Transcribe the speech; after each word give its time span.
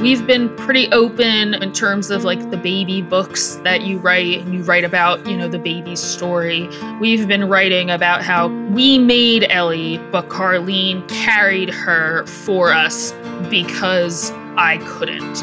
We've 0.00 0.26
been 0.26 0.56
pretty 0.56 0.90
open 0.92 1.52
in 1.52 1.74
terms 1.74 2.08
of 2.08 2.24
like 2.24 2.50
the 2.50 2.56
baby 2.56 3.02
books 3.02 3.56
that 3.64 3.82
you 3.82 3.98
write 3.98 4.38
and 4.38 4.54
you 4.54 4.62
write 4.62 4.82
about, 4.82 5.26
you 5.26 5.36
know, 5.36 5.46
the 5.46 5.58
baby's 5.58 6.00
story. 6.00 6.70
We've 6.98 7.28
been 7.28 7.50
writing 7.50 7.90
about 7.90 8.22
how 8.22 8.48
we 8.48 8.98
made 8.98 9.44
Ellie, 9.50 9.98
but 10.10 10.30
Carlene 10.30 11.06
carried 11.10 11.68
her 11.68 12.24
for 12.24 12.72
us 12.72 13.12
because 13.50 14.30
I 14.56 14.78
couldn't. 14.86 15.42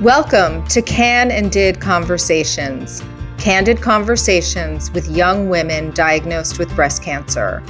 Welcome 0.00 0.66
to 0.68 0.80
Can 0.80 1.30
and 1.30 1.52
Did 1.52 1.78
Conversations, 1.78 3.02
candid 3.36 3.82
conversations 3.82 4.90
with 4.92 5.10
young 5.10 5.50
women 5.50 5.90
diagnosed 5.90 6.58
with 6.58 6.74
breast 6.74 7.02
cancer. 7.02 7.62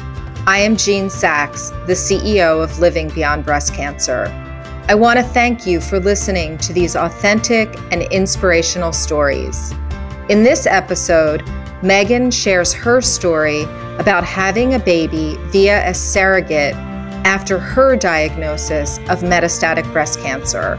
I 0.46 0.60
am 0.60 0.74
Jean 0.74 1.10
Sachs, 1.10 1.68
the 1.86 1.92
CEO 1.92 2.64
of 2.64 2.78
Living 2.78 3.10
Beyond 3.10 3.44
Breast 3.44 3.74
Cancer. 3.74 4.24
I 4.88 4.94
want 4.94 5.18
to 5.18 5.22
thank 5.22 5.66
you 5.66 5.82
for 5.82 6.00
listening 6.00 6.56
to 6.58 6.72
these 6.72 6.96
authentic 6.96 7.68
and 7.92 8.04
inspirational 8.04 8.94
stories. 8.94 9.72
In 10.30 10.42
this 10.42 10.66
episode, 10.66 11.42
Meghan 11.82 12.32
shares 12.32 12.72
her 12.72 13.02
story 13.02 13.64
about 13.98 14.24
having 14.24 14.72
a 14.72 14.78
baby 14.78 15.36
via 15.48 15.86
a 15.86 15.92
surrogate 15.92 16.74
after 17.26 17.58
her 17.58 17.94
diagnosis 17.94 18.96
of 19.10 19.20
metastatic 19.20 19.90
breast 19.92 20.20
cancer. 20.20 20.78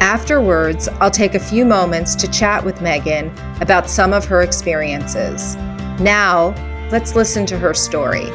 Afterwards, 0.00 0.86
I'll 1.00 1.10
take 1.10 1.34
a 1.34 1.40
few 1.40 1.64
moments 1.64 2.14
to 2.14 2.30
chat 2.30 2.64
with 2.64 2.76
Meghan 2.76 3.32
about 3.60 3.90
some 3.90 4.12
of 4.12 4.24
her 4.26 4.42
experiences. 4.42 5.56
Now, 5.98 6.54
let's 6.92 7.16
listen 7.16 7.46
to 7.46 7.58
her 7.58 7.74
story. 7.74 8.30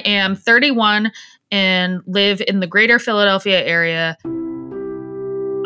Am 0.00 0.36
31 0.36 1.12
and 1.50 2.00
live 2.06 2.42
in 2.46 2.60
the 2.60 2.66
greater 2.66 2.98
Philadelphia 2.98 3.64
area. 3.64 4.16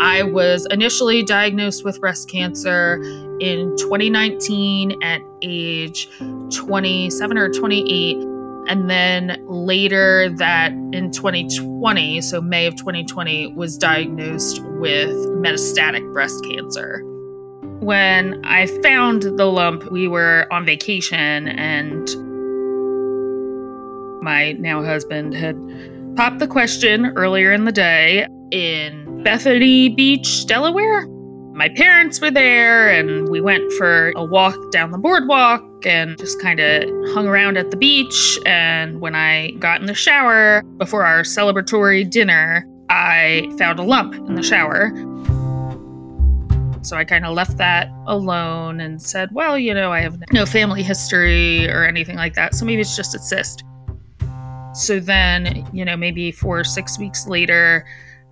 I 0.01 0.23
was 0.23 0.67
initially 0.71 1.23
diagnosed 1.23 1.85
with 1.85 2.01
breast 2.01 2.29
cancer 2.29 3.01
in 3.41 3.77
2019 3.77 5.03
at 5.03 5.21
age 5.43 6.09
27 6.55 7.39
or 7.39 7.49
28. 7.49 8.17
And 8.67 8.89
then 8.91 9.45
later 9.47 10.31
that 10.37 10.73
in 10.73 11.11
2020, 11.11 12.21
so 12.23 12.41
May 12.41 12.67
of 12.67 12.77
2020, 12.77 13.55
was 13.55 13.77
diagnosed 13.77 14.63
with 14.79 15.15
metastatic 15.39 16.13
breast 16.13 16.43
cancer. 16.45 17.03
When 17.81 18.43
I 18.45 18.67
found 18.83 19.23
the 19.23 19.45
lump, 19.45 19.91
we 19.93 20.09
were 20.09 20.47
on 20.51 20.65
vacation 20.65 21.49
and 21.49 22.09
my 24.25 24.53
now 24.53 24.83
husband 24.83 25.35
had 25.35 25.55
popped 26.17 26.39
the 26.39 26.49
question 26.49 27.07
earlier 27.17 27.53
in 27.53 27.65
the 27.65 27.73
day 27.73 28.27
in 28.51 29.23
Bethany 29.23 29.91
Beach, 29.91 30.47
Delaware. 30.47 31.07
My 31.53 31.69
parents 31.69 32.21
were 32.21 32.33
there, 32.33 32.91
and 32.91 33.29
we 33.29 33.41
went 33.41 33.71
for 33.75 34.13
a 34.17 34.25
walk 34.25 34.57
down 34.73 34.91
the 34.91 34.99
boardwalk 34.99 35.63
and 35.87 36.19
just 36.19 36.41
kind 36.41 36.59
of 36.59 36.83
hung 37.13 37.29
around 37.29 37.57
at 37.57 37.71
the 37.71 37.77
beach. 37.77 38.39
And 38.45 39.01
when 39.01 39.15
I 39.15 39.53
got 39.61 39.81
in 39.81 39.87
the 39.87 39.95
shower 39.95 40.63
before 40.79 41.05
our 41.05 41.23
celebratory 41.23 42.09
dinner, 42.11 42.67
I 42.89 43.49
found 43.59 43.79
a 43.79 43.83
lump 43.83 44.15
in 44.15 44.35
the 44.35 44.43
shower. 44.43 44.91
So 46.83 46.97
I 46.97 47.05
kind 47.05 47.25
of 47.25 47.35
left 47.35 47.57
that 47.59 47.89
alone 48.07 48.81
and 48.81 49.01
said, 49.01 49.31
well, 49.33 49.57
you 49.59 49.73
know, 49.73 49.93
I 49.93 50.01
have 50.01 50.19
no 50.33 50.45
family 50.45 50.83
history 50.83 51.71
or 51.71 51.85
anything 51.85 52.17
like 52.17 52.35
that. 52.35 52.55
So 52.55 52.65
maybe 52.65 52.81
it's 52.81 52.97
just 52.97 53.15
a 53.15 53.19
cyst. 53.19 53.63
So 54.75 55.01
then, 55.01 55.67
you 55.73 55.85
know, 55.85 55.97
maybe 55.97 56.31
four 56.33 56.61
or 56.61 56.65
six 56.65 56.99
weeks 56.99 57.27
later, 57.27 57.87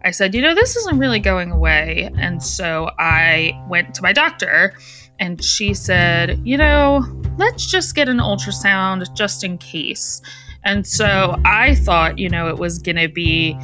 I 0.05 0.11
said, 0.11 0.35
you 0.35 0.43
know, 0.43 0.55
this 0.55 0.77
isn't 0.77 0.99
really 0.99 1.21
going 1.21 1.53
away. 1.53 2.11
And 2.19 2.43
so 2.43 2.91
I 2.99 3.61
went 3.69 3.95
to 3.95 4.03
my 4.03 4.13
doctor 4.13 4.75
and 5.21 5.43
she 5.43 5.75
said, 5.75 6.41
you 6.45 6.57
know, 6.57 7.05
let's 7.39 7.67
just 7.67 7.95
get 7.95 8.09
an 8.09 8.19
ultrasound 8.19 9.15
just 9.15 9.45
in 9.45 9.59
case. 9.59 10.21
And 10.65 10.87
so 10.87 11.41
I 11.45 11.77
thought, 11.77 12.19
you 12.19 12.29
know, 12.29 12.49
it 12.49 12.59
was 12.59 12.79
going 12.79 12.97
to 12.97 13.09
be 13.09 13.57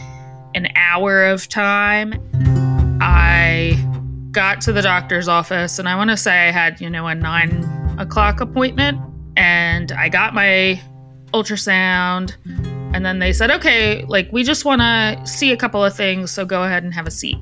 an 0.54 0.68
hour 0.76 1.24
of 1.24 1.48
time. 1.48 2.14
I 3.00 3.76
got 4.30 4.60
to 4.62 4.72
the 4.72 4.82
doctor's 4.82 5.26
office 5.26 5.78
and 5.78 5.88
I 5.88 5.96
want 5.96 6.10
to 6.10 6.16
say 6.16 6.48
I 6.48 6.52
had, 6.52 6.80
you 6.80 6.88
know, 6.88 7.06
a 7.06 7.14
nine 7.14 7.64
o'clock 7.98 8.40
appointment 8.40 9.00
and 9.36 9.92
I 9.92 10.08
got 10.08 10.34
my 10.34 10.80
ultrasound. 11.32 12.34
And 12.94 13.04
then 13.04 13.18
they 13.18 13.32
said, 13.32 13.50
okay, 13.50 14.04
like, 14.06 14.30
we 14.32 14.42
just 14.42 14.64
want 14.64 14.80
to 14.80 15.20
see 15.26 15.52
a 15.52 15.56
couple 15.56 15.84
of 15.84 15.94
things, 15.94 16.30
so 16.30 16.44
go 16.44 16.62
ahead 16.62 16.82
and 16.82 16.94
have 16.94 17.06
a 17.06 17.10
seat. 17.10 17.38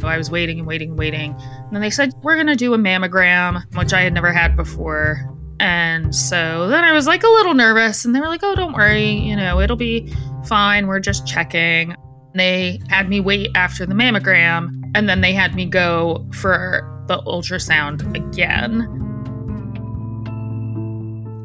So 0.00 0.08
I 0.08 0.18
was 0.18 0.30
waiting 0.30 0.58
and 0.58 0.66
waiting 0.66 0.90
and 0.90 0.98
waiting. 0.98 1.36
And 1.38 1.72
then 1.72 1.80
they 1.80 1.90
said, 1.90 2.12
we're 2.22 2.34
going 2.34 2.48
to 2.48 2.56
do 2.56 2.74
a 2.74 2.78
mammogram, 2.78 3.62
which 3.76 3.92
I 3.92 4.00
had 4.00 4.12
never 4.12 4.32
had 4.32 4.56
before. 4.56 5.24
And 5.60 6.12
so 6.12 6.66
then 6.66 6.82
I 6.82 6.92
was 6.92 7.06
like 7.06 7.22
a 7.22 7.28
little 7.28 7.54
nervous, 7.54 8.04
and 8.04 8.12
they 8.12 8.18
were 8.18 8.26
like, 8.26 8.42
oh, 8.42 8.56
don't 8.56 8.72
worry, 8.72 9.10
you 9.10 9.36
know, 9.36 9.60
it'll 9.60 9.76
be 9.76 10.12
fine. 10.44 10.88
We're 10.88 10.98
just 10.98 11.24
checking. 11.24 11.94
They 12.34 12.80
had 12.88 13.08
me 13.08 13.20
wait 13.20 13.50
after 13.54 13.86
the 13.86 13.94
mammogram, 13.94 14.90
and 14.96 15.08
then 15.08 15.20
they 15.20 15.32
had 15.32 15.54
me 15.54 15.66
go 15.66 16.26
for 16.32 16.88
the 17.06 17.18
ultrasound 17.18 18.12
again. 18.16 18.88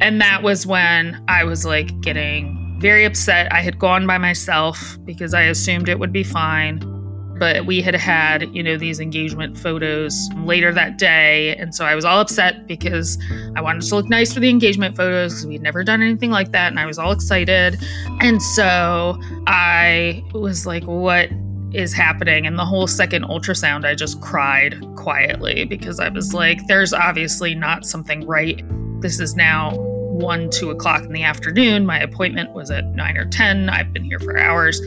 And 0.01 0.21
that 0.21 0.43
was 0.43 0.65
when 0.67 1.23
I 1.27 1.43
was 1.43 1.65
like 1.65 1.99
getting 2.01 2.77
very 2.79 3.05
upset. 3.05 3.51
I 3.51 3.61
had 3.61 3.79
gone 3.79 4.05
by 4.05 4.17
myself 4.17 4.97
because 5.03 5.33
I 5.33 5.43
assumed 5.43 5.89
it 5.89 5.99
would 5.99 6.13
be 6.13 6.23
fine. 6.23 6.93
But 7.39 7.67
we 7.67 7.83
had 7.83 7.93
had, 7.93 8.53
you 8.55 8.63
know, 8.63 8.77
these 8.77 8.99
engagement 8.99 9.59
photos 9.59 10.15
later 10.37 10.73
that 10.73 10.97
day. 10.97 11.55
And 11.57 11.73
so 11.73 11.85
I 11.85 11.93
was 11.93 12.03
all 12.03 12.19
upset 12.19 12.65
because 12.65 13.17
I 13.55 13.61
wanted 13.61 13.83
to 13.83 13.95
look 13.95 14.09
nice 14.09 14.33
for 14.33 14.39
the 14.39 14.49
engagement 14.49 14.97
photos 14.97 15.33
because 15.33 15.45
we'd 15.45 15.61
never 15.61 15.83
done 15.83 16.01
anything 16.01 16.31
like 16.31 16.51
that. 16.53 16.69
And 16.69 16.79
I 16.79 16.87
was 16.87 16.97
all 16.97 17.11
excited. 17.11 17.77
And 18.21 18.41
so 18.41 19.19
I 19.45 20.23
was 20.33 20.65
like, 20.65 20.83
what 20.85 21.29
is 21.77 21.93
happening. 21.93 22.47
And 22.47 22.57
the 22.57 22.65
whole 22.65 22.87
second 22.87 23.23
ultrasound, 23.25 23.85
I 23.85 23.93
just 23.93 24.19
cried 24.19 24.75
quietly 24.95 25.63
because 25.63 25.99
I 25.99 26.09
was 26.09 26.33
like, 26.33 26.65
there's 26.67 26.91
obviously 26.91 27.53
not 27.53 27.85
something 27.85 28.25
right. 28.25 28.63
This 28.99 29.19
is 29.19 29.35
now 29.35 29.75
one, 29.77 30.49
two 30.49 30.71
o'clock 30.71 31.03
in 31.03 31.13
the 31.13 31.21
afternoon. 31.21 31.85
My 31.85 31.99
appointment 31.99 32.53
was 32.53 32.71
at 32.71 32.83
nine 32.95 33.15
or 33.15 33.25
10. 33.25 33.69
I've 33.69 33.93
been 33.93 34.03
here 34.03 34.19
for 34.19 34.39
hours. 34.39 34.79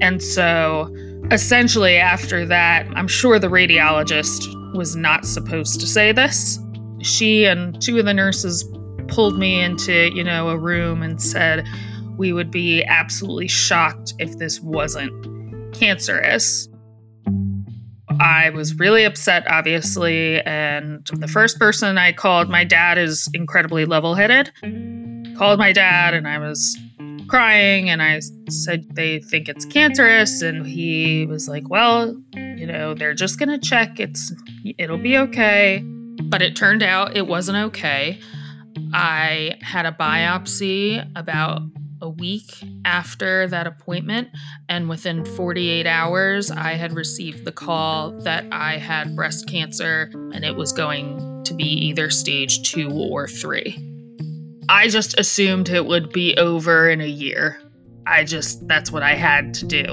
And 0.00 0.22
so 0.22 0.94
essentially, 1.32 1.96
after 1.96 2.46
that, 2.46 2.86
I'm 2.94 3.08
sure 3.08 3.40
the 3.40 3.48
radiologist 3.48 4.46
was 4.76 4.94
not 4.94 5.26
supposed 5.26 5.80
to 5.80 5.86
say 5.86 6.12
this. 6.12 6.60
She 7.02 7.44
and 7.44 7.82
two 7.82 7.98
of 7.98 8.04
the 8.04 8.14
nurses 8.14 8.64
pulled 9.08 9.36
me 9.36 9.60
into, 9.60 10.14
you 10.14 10.22
know, 10.22 10.50
a 10.50 10.56
room 10.56 11.02
and 11.02 11.20
said, 11.20 11.66
we 12.16 12.32
would 12.32 12.52
be 12.52 12.84
absolutely 12.84 13.48
shocked 13.48 14.14
if 14.20 14.38
this 14.38 14.60
wasn't 14.60 15.10
cancerous. 15.80 16.68
I 18.20 18.50
was 18.50 18.78
really 18.78 19.04
upset, 19.04 19.50
obviously. 19.50 20.40
And 20.42 21.06
the 21.06 21.26
first 21.26 21.58
person 21.58 21.96
I 21.96 22.12
called, 22.12 22.50
my 22.50 22.64
dad 22.64 22.98
is 22.98 23.28
incredibly 23.32 23.86
level 23.86 24.14
headed. 24.14 24.52
Called 25.38 25.58
my 25.58 25.72
dad, 25.72 26.12
and 26.12 26.28
I 26.28 26.38
was 26.38 26.78
crying. 27.28 27.88
And 27.88 28.02
I 28.02 28.20
said, 28.50 28.94
they 28.94 29.20
think 29.20 29.48
it's 29.48 29.64
cancerous. 29.64 30.42
And 30.42 30.66
he 30.66 31.24
was 31.26 31.48
like, 31.48 31.70
well, 31.70 32.14
you 32.34 32.66
know, 32.66 32.92
they're 32.92 33.14
just 33.14 33.38
going 33.38 33.48
to 33.48 33.58
check. 33.58 33.98
It's, 33.98 34.34
it'll 34.76 34.98
be 34.98 35.16
okay. 35.16 35.82
But 36.24 36.42
it 36.42 36.56
turned 36.56 36.82
out 36.82 37.16
it 37.16 37.26
wasn't 37.26 37.56
okay. 37.68 38.20
I 38.92 39.56
had 39.62 39.86
a 39.86 39.92
biopsy 39.92 41.10
about 41.16 41.62
a 42.02 42.08
week 42.08 42.62
after 42.84 43.46
that 43.48 43.66
appointment, 43.66 44.28
and 44.68 44.88
within 44.88 45.24
48 45.24 45.86
hours, 45.86 46.50
I 46.50 46.72
had 46.72 46.92
received 46.92 47.44
the 47.44 47.52
call 47.52 48.12
that 48.20 48.46
I 48.52 48.78
had 48.78 49.16
breast 49.16 49.48
cancer 49.48 50.10
and 50.32 50.44
it 50.44 50.56
was 50.56 50.72
going 50.72 51.44
to 51.44 51.54
be 51.54 51.64
either 51.64 52.10
stage 52.10 52.62
two 52.62 52.90
or 52.90 53.28
three. 53.28 53.86
I 54.68 54.88
just 54.88 55.18
assumed 55.18 55.68
it 55.68 55.86
would 55.86 56.12
be 56.12 56.36
over 56.36 56.88
in 56.88 57.00
a 57.00 57.06
year. 57.06 57.60
I 58.06 58.24
just, 58.24 58.66
that's 58.68 58.92
what 58.92 59.02
I 59.02 59.14
had 59.14 59.52
to 59.54 59.66
do. 59.66 59.84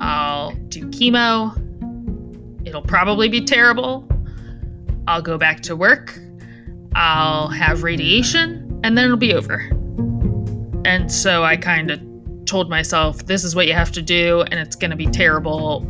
I'll 0.00 0.52
do 0.68 0.86
chemo. 0.90 1.56
It'll 2.66 2.82
probably 2.82 3.28
be 3.28 3.44
terrible. 3.44 4.08
I'll 5.06 5.22
go 5.22 5.38
back 5.38 5.60
to 5.62 5.76
work. 5.76 6.18
I'll 6.94 7.48
have 7.48 7.82
radiation, 7.82 8.80
and 8.84 8.96
then 8.96 9.04
it'll 9.04 9.16
be 9.16 9.34
over. 9.34 9.68
And 10.84 11.10
so 11.10 11.44
I 11.44 11.56
kind 11.56 11.90
of 11.90 12.00
told 12.46 12.68
myself, 12.68 13.26
this 13.26 13.44
is 13.44 13.54
what 13.54 13.66
you 13.66 13.74
have 13.74 13.92
to 13.92 14.02
do, 14.02 14.42
and 14.42 14.54
it's 14.54 14.76
going 14.76 14.90
to 14.90 14.96
be 14.96 15.06
terrible, 15.06 15.80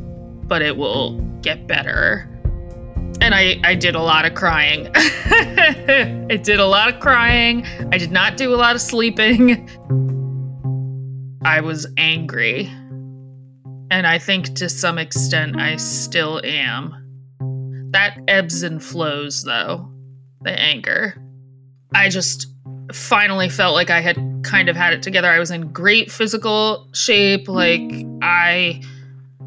but 0.47 0.63
it 0.63 0.77
will 0.77 1.19
get 1.43 1.67
better. 1.67 2.27
And 3.21 3.35
I, 3.35 3.61
I 3.65 3.75
did 3.75 3.95
a 3.95 4.03
lot 4.03 4.25
of 4.25 4.35
crying. 4.35 4.91
I 4.95 6.39
did 6.43 6.59
a 6.59 6.67
lot 6.67 6.93
of 6.93 7.01
crying. 7.01 7.67
I 7.93 7.99
did 7.99 8.11
not 8.11 8.37
do 8.37 8.55
a 8.55 8.57
lot 8.57 8.75
of 8.75 8.81
sleeping. 8.81 9.69
I 11.45 11.61
was 11.61 11.87
angry. 11.97 12.67
And 13.91 14.07
I 14.07 14.19
think 14.19 14.55
to 14.57 14.69
some 14.69 14.99
extent 14.99 15.61
I 15.61 15.77
still 15.77 16.41
am. 16.45 16.95
That 17.93 18.19
ebbs 18.29 18.63
and 18.63 18.83
flows, 18.83 19.43
though, 19.43 19.91
the 20.43 20.59
anger. 20.59 21.15
I 21.95 22.09
just 22.09 22.47
finally 22.93 23.49
felt 23.49 23.75
like 23.75 23.91
I 23.91 24.01
had 24.01 24.17
kind 24.43 24.69
of 24.69 24.77
had 24.77 24.93
it 24.93 25.03
together. 25.03 25.29
I 25.29 25.39
was 25.39 25.51
in 25.51 25.73
great 25.73 26.11
physical 26.11 26.89
shape. 26.93 27.49
Like, 27.49 27.83
I 28.23 28.83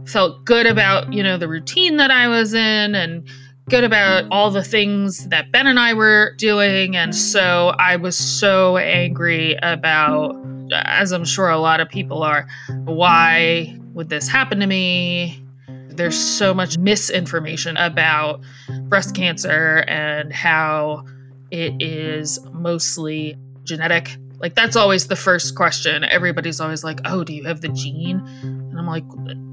felt 0.06 0.46
good 0.46 0.66
about, 0.66 1.14
you 1.14 1.24
know, 1.24 1.38
the 1.38 1.48
routine 1.48 1.98
that 1.98 2.12
I 2.12 2.28
was 2.28 2.54
in 2.54 2.96
and 2.96 3.28
good 3.70 3.86
about 3.86 4.26
all 4.30 4.52
the 4.52 4.64
things 4.64 5.30
that 5.30 5.52
Ben 5.52 5.68
and 5.68 5.80
I 5.80 5.94
were 5.94 6.36
doing. 6.38 6.96
And 6.96 7.16
so 7.16 7.74
I 7.80 7.96
was 7.96 8.18
so 8.18 8.78
angry 8.78 9.58
about, 9.64 10.36
as 10.74 11.14
I'm 11.14 11.24
sure 11.24 11.50
a 11.50 11.58
lot 11.58 11.80
of 11.80 11.88
people 11.88 12.24
are, 12.24 12.46
why 12.84 13.78
would 13.94 14.10
this 14.10 14.28
happen 14.28 14.60
to 14.60 14.68
me? 14.68 15.40
There's 15.88 16.20
so 16.20 16.54
much 16.54 16.78
misinformation 16.78 17.78
about 17.78 18.42
breast 18.90 19.16
cancer 19.16 19.86
and 19.88 20.34
how 20.34 21.06
it 21.52 21.74
is 21.80 22.40
mostly 22.52 23.38
genetic. 23.64 24.18
Like, 24.44 24.56
that's 24.56 24.76
always 24.76 25.08
the 25.08 25.16
first 25.16 25.56
question. 25.56 26.04
Everybody's 26.04 26.60
always 26.60 26.84
like, 26.84 27.00
oh, 27.06 27.24
do 27.24 27.34
you 27.34 27.46
have 27.46 27.62
the 27.62 27.70
gene? 27.70 28.22
And 28.42 28.78
I'm 28.78 28.86
like, 28.86 29.06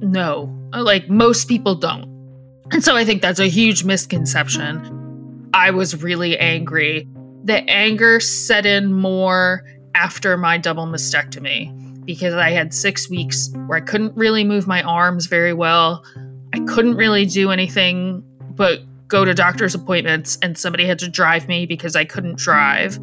no. 0.02 0.52
Uh, 0.74 0.82
like, 0.82 1.08
most 1.08 1.46
people 1.46 1.76
don't. 1.76 2.10
And 2.72 2.82
so 2.82 2.96
I 2.96 3.04
think 3.04 3.22
that's 3.22 3.38
a 3.38 3.46
huge 3.46 3.84
misconception. 3.84 5.48
I 5.54 5.70
was 5.70 6.02
really 6.02 6.36
angry. 6.36 7.08
The 7.44 7.62
anger 7.70 8.18
set 8.18 8.66
in 8.66 8.92
more 8.92 9.64
after 9.94 10.36
my 10.36 10.58
double 10.58 10.86
mastectomy 10.86 12.04
because 12.04 12.34
I 12.34 12.50
had 12.50 12.74
six 12.74 13.08
weeks 13.08 13.48
where 13.66 13.78
I 13.78 13.82
couldn't 13.82 14.16
really 14.16 14.42
move 14.42 14.66
my 14.66 14.82
arms 14.82 15.26
very 15.26 15.52
well. 15.52 16.04
I 16.52 16.58
couldn't 16.66 16.96
really 16.96 17.26
do 17.26 17.52
anything 17.52 18.24
but 18.56 18.80
go 19.06 19.24
to 19.24 19.34
doctor's 19.34 19.76
appointments, 19.76 20.36
and 20.42 20.58
somebody 20.58 20.84
had 20.84 20.98
to 20.98 21.08
drive 21.08 21.46
me 21.46 21.64
because 21.64 21.94
I 21.94 22.04
couldn't 22.04 22.38
drive. 22.38 22.98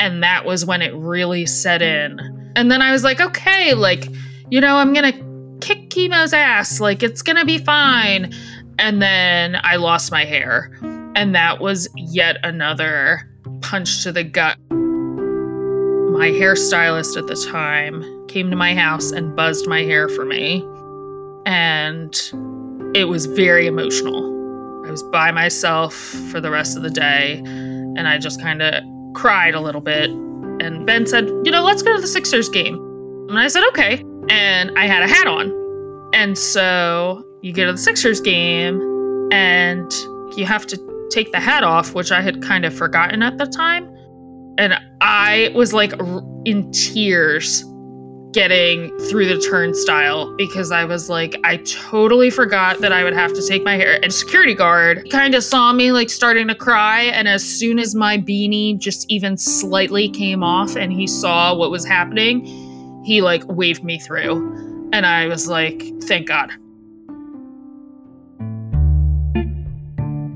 And 0.00 0.22
that 0.22 0.46
was 0.46 0.64
when 0.64 0.80
it 0.80 0.94
really 0.94 1.44
set 1.44 1.82
in. 1.82 2.18
And 2.56 2.72
then 2.72 2.80
I 2.80 2.90
was 2.90 3.04
like, 3.04 3.20
okay, 3.20 3.74
like, 3.74 4.08
you 4.50 4.60
know, 4.60 4.76
I'm 4.76 4.94
going 4.94 5.12
to 5.12 5.58
kick 5.60 5.90
chemo's 5.90 6.32
ass. 6.32 6.80
Like, 6.80 7.02
it's 7.02 7.20
going 7.20 7.36
to 7.36 7.44
be 7.44 7.58
fine. 7.58 8.32
And 8.78 9.02
then 9.02 9.58
I 9.62 9.76
lost 9.76 10.10
my 10.10 10.24
hair. 10.24 10.72
And 11.14 11.34
that 11.34 11.60
was 11.60 11.86
yet 11.96 12.38
another 12.42 13.28
punch 13.60 14.02
to 14.04 14.10
the 14.10 14.24
gut. 14.24 14.56
My 14.70 16.30
hairstylist 16.30 17.18
at 17.18 17.26
the 17.26 17.36
time 17.50 18.26
came 18.26 18.50
to 18.50 18.56
my 18.56 18.74
house 18.74 19.12
and 19.12 19.36
buzzed 19.36 19.68
my 19.68 19.82
hair 19.82 20.08
for 20.08 20.24
me. 20.24 20.66
And 21.44 22.14
it 22.96 23.04
was 23.04 23.26
very 23.26 23.66
emotional. 23.66 24.30
I 24.86 24.90
was 24.90 25.02
by 25.04 25.30
myself 25.30 25.94
for 26.32 26.40
the 26.40 26.50
rest 26.50 26.76
of 26.76 26.82
the 26.82 26.90
day 26.90 27.42
and 27.44 28.08
I 28.08 28.18
just 28.18 28.40
kind 28.40 28.62
of 28.62 28.82
cried 29.14 29.54
a 29.54 29.60
little 29.60 29.80
bit. 29.80 30.10
And 30.10 30.86
Ben 30.86 31.06
said, 31.06 31.28
You 31.44 31.50
know, 31.50 31.62
let's 31.62 31.82
go 31.82 31.94
to 31.94 32.00
the 32.00 32.06
Sixers 32.06 32.48
game. 32.48 32.76
And 33.28 33.38
I 33.38 33.48
said, 33.48 33.64
Okay. 33.68 34.04
And 34.28 34.76
I 34.78 34.86
had 34.86 35.02
a 35.02 35.08
hat 35.08 35.26
on. 35.26 35.52
And 36.12 36.36
so 36.36 37.24
you 37.42 37.52
go 37.52 37.66
to 37.66 37.72
the 37.72 37.78
Sixers 37.78 38.20
game 38.20 38.80
and 39.32 39.90
you 40.36 40.44
have 40.44 40.66
to 40.66 41.08
take 41.10 41.32
the 41.32 41.40
hat 41.40 41.64
off, 41.64 41.94
which 41.94 42.12
I 42.12 42.20
had 42.20 42.42
kind 42.42 42.64
of 42.64 42.74
forgotten 42.74 43.22
at 43.22 43.38
the 43.38 43.46
time. 43.46 43.88
And 44.58 44.74
I 45.00 45.50
was 45.54 45.72
like 45.72 45.92
in 46.44 46.70
tears 46.72 47.64
getting 48.32 48.96
through 49.08 49.26
the 49.26 49.40
turnstile 49.40 50.34
because 50.36 50.70
I 50.70 50.84
was 50.84 51.08
like, 51.08 51.36
I 51.42 51.56
totally 51.58 52.30
forgot 52.30 52.80
that 52.80 52.92
I 52.92 53.02
would 53.02 53.12
have 53.12 53.32
to 53.34 53.46
take 53.46 53.64
my 53.64 53.76
hair. 53.76 53.98
And 54.02 54.12
security 54.12 54.54
guard 54.54 55.08
kind 55.10 55.34
of 55.34 55.42
saw 55.42 55.72
me 55.72 55.90
like 55.90 56.10
starting 56.10 56.46
to 56.48 56.54
cry. 56.54 57.02
And 57.02 57.26
as 57.26 57.42
soon 57.42 57.78
as 57.78 57.94
my 57.94 58.18
beanie 58.18 58.78
just 58.78 59.10
even 59.10 59.36
slightly 59.36 60.08
came 60.08 60.44
off 60.44 60.76
and 60.76 60.92
he 60.92 61.06
saw 61.06 61.54
what 61.54 61.70
was 61.70 61.84
happening, 61.84 62.44
he 63.04 63.20
like 63.20 63.42
waved 63.46 63.82
me 63.82 63.98
through. 63.98 64.88
And 64.92 65.06
I 65.06 65.26
was 65.26 65.48
like, 65.48 65.82
thank 66.02 66.28
God. 66.28 66.52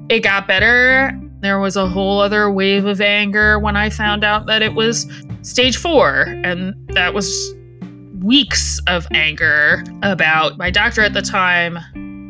It 0.08 0.20
got 0.20 0.46
better. 0.48 1.18
There 1.40 1.60
was 1.60 1.76
a 1.76 1.88
whole 1.88 2.20
other 2.20 2.50
wave 2.50 2.86
of 2.86 3.00
anger 3.00 3.58
when 3.58 3.76
I 3.76 3.90
found 3.90 4.24
out 4.24 4.46
that 4.46 4.62
it 4.62 4.74
was 4.74 5.06
stage 5.42 5.76
four. 5.76 6.22
And 6.42 6.74
that 6.88 7.14
was 7.14 7.54
weeks 8.24 8.80
of 8.86 9.06
anger 9.12 9.84
about 10.02 10.56
my 10.56 10.70
doctor 10.70 11.02
at 11.02 11.12
the 11.12 11.20
time. 11.20 11.78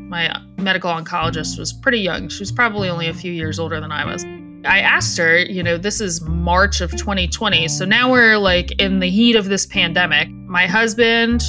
My 0.08 0.36
medical 0.58 0.90
oncologist 0.90 1.56
was 1.56 1.72
pretty 1.72 2.00
young. 2.00 2.28
She 2.28 2.40
was 2.40 2.50
probably 2.50 2.88
only 2.88 3.06
a 3.06 3.14
few 3.14 3.32
years 3.32 3.60
older 3.60 3.80
than 3.80 3.92
I 3.92 4.04
was. 4.04 4.24
I 4.64 4.80
asked 4.80 5.16
her, 5.18 5.38
you 5.38 5.62
know, 5.62 5.78
this 5.78 6.00
is 6.00 6.20
March 6.22 6.80
of 6.80 6.90
2020. 6.90 7.68
So 7.68 7.84
now 7.84 8.10
we're 8.10 8.38
like 8.38 8.72
in 8.80 8.98
the 8.98 9.08
heat 9.08 9.36
of 9.36 9.44
this 9.44 9.66
pandemic. 9.66 10.28
My 10.30 10.66
husband 10.66 11.44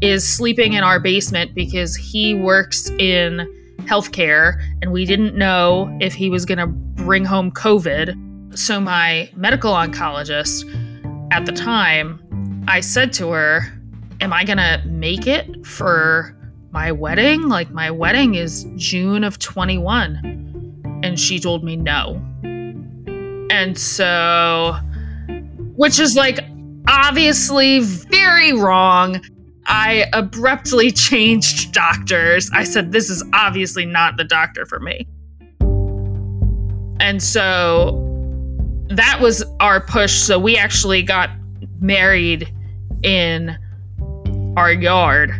is 0.00 0.26
sleeping 0.26 0.72
in 0.72 0.82
our 0.82 0.98
basement 0.98 1.54
because 1.54 1.94
he 1.94 2.34
works 2.34 2.88
in 2.98 3.46
healthcare 3.80 4.62
and 4.80 4.92
we 4.92 5.04
didn't 5.04 5.34
know 5.34 5.94
if 6.00 6.14
he 6.14 6.30
was 6.30 6.46
going 6.46 6.58
to 6.58 6.66
bring 6.66 7.26
home 7.26 7.50
COVID. 7.50 8.56
So 8.56 8.80
my 8.80 9.30
medical 9.36 9.72
oncologist 9.74 10.64
at 11.32 11.44
the 11.44 11.52
time, 11.52 12.64
I 12.66 12.80
said 12.80 13.12
to 13.14 13.30
her, 13.32 13.79
am 14.20 14.32
I 14.32 14.44
going 14.44 14.58
to 14.58 14.82
make 14.86 15.26
it 15.26 15.66
for 15.66 16.36
my 16.70 16.92
wedding? 16.92 17.48
Like, 17.48 17.70
my 17.70 17.90
wedding 17.90 18.34
is 18.34 18.66
June 18.76 19.24
of 19.24 19.38
21. 19.38 21.00
And 21.02 21.18
she 21.18 21.40
told 21.40 21.64
me 21.64 21.76
no. 21.76 22.20
And 23.50 23.76
so, 23.76 24.76
which 25.76 25.98
is 25.98 26.14
like 26.14 26.40
obviously 26.88 27.80
very 27.80 28.52
wrong. 28.52 29.20
I 29.66 30.06
abruptly 30.12 30.90
changed 30.92 31.72
doctors. 31.72 32.50
I 32.52 32.64
said, 32.64 32.92
this 32.92 33.08
is 33.08 33.24
obviously 33.32 33.86
not 33.86 34.16
the 34.16 34.24
doctor 34.24 34.66
for 34.66 34.78
me. 34.78 35.06
And 37.00 37.22
so 37.22 38.06
that 38.90 39.20
was 39.20 39.42
our 39.58 39.80
push. 39.80 40.12
So 40.12 40.38
we 40.38 40.56
actually 40.58 41.02
got 41.02 41.30
married 41.80 42.52
in 43.02 43.56
our 44.56 44.72
yard 44.72 45.30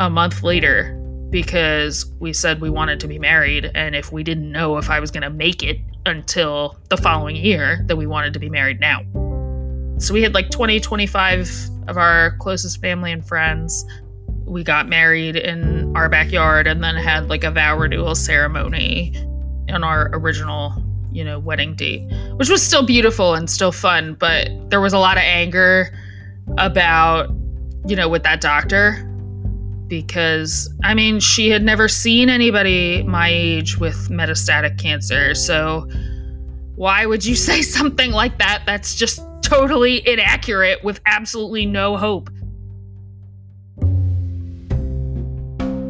a 0.00 0.10
month 0.10 0.42
later 0.42 0.94
because 1.30 2.10
we 2.18 2.32
said 2.32 2.60
we 2.60 2.70
wanted 2.70 3.00
to 3.00 3.06
be 3.06 3.18
married 3.18 3.70
and 3.74 3.94
if 3.94 4.10
we 4.12 4.22
didn't 4.22 4.50
know 4.50 4.78
if 4.78 4.90
I 4.90 4.98
was 4.98 5.10
going 5.10 5.22
to 5.22 5.30
make 5.30 5.62
it 5.62 5.78
until 6.06 6.76
the 6.88 6.96
following 6.96 7.36
year 7.36 7.84
that 7.86 7.96
we 7.96 8.06
wanted 8.06 8.32
to 8.32 8.38
be 8.38 8.48
married 8.48 8.80
now. 8.80 9.00
So 9.98 10.14
we 10.14 10.22
had 10.22 10.34
like 10.34 10.50
20 10.50 10.80
25 10.80 11.50
of 11.88 11.96
our 11.96 12.36
closest 12.38 12.80
family 12.80 13.12
and 13.12 13.26
friends. 13.26 13.84
We 14.44 14.64
got 14.64 14.88
married 14.88 15.36
in 15.36 15.94
our 15.96 16.08
backyard 16.08 16.66
and 16.66 16.82
then 16.82 16.96
had 16.96 17.28
like 17.28 17.44
a 17.44 17.50
vow 17.50 17.76
renewal 17.76 18.14
ceremony 18.14 19.14
on 19.70 19.84
our 19.84 20.10
original, 20.14 20.72
you 21.12 21.22
know, 21.22 21.38
wedding 21.38 21.74
date, 21.74 22.10
which 22.36 22.48
was 22.48 22.62
still 22.62 22.84
beautiful 22.84 23.34
and 23.34 23.50
still 23.50 23.72
fun, 23.72 24.14
but 24.14 24.48
there 24.70 24.80
was 24.80 24.94
a 24.94 24.98
lot 24.98 25.16
of 25.16 25.22
anger 25.22 25.94
about 26.56 27.28
you 27.88 27.96
know, 27.96 28.08
with 28.08 28.22
that 28.22 28.40
doctor 28.40 29.04
because 29.88 30.72
I 30.84 30.94
mean, 30.94 31.18
she 31.18 31.48
had 31.48 31.64
never 31.64 31.88
seen 31.88 32.28
anybody 32.28 33.02
my 33.02 33.28
age 33.28 33.78
with 33.78 34.10
metastatic 34.10 34.78
cancer. 34.78 35.34
So 35.34 35.88
why 36.76 37.06
would 37.06 37.24
you 37.24 37.34
say 37.48 37.62
something 37.62 38.12
like 38.12 38.38
that 38.38 38.62
that's 38.66 38.94
just 38.94 39.20
totally 39.42 40.06
inaccurate 40.06 40.84
with 40.84 41.00
absolutely 41.06 41.66
no 41.66 41.96
hope? 41.96 42.30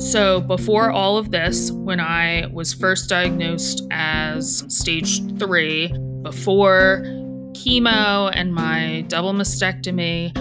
So, 0.00 0.40
before 0.40 0.92
all 0.92 1.18
of 1.18 1.32
this, 1.32 1.72
when 1.72 1.98
I 1.98 2.46
was 2.52 2.72
first 2.72 3.08
diagnosed 3.08 3.84
as 3.90 4.64
stage 4.68 5.20
three, 5.38 5.88
before 6.22 7.02
chemo 7.52 8.30
and 8.32 8.54
my 8.54 9.04
double 9.08 9.34
mastectomy, 9.34 10.32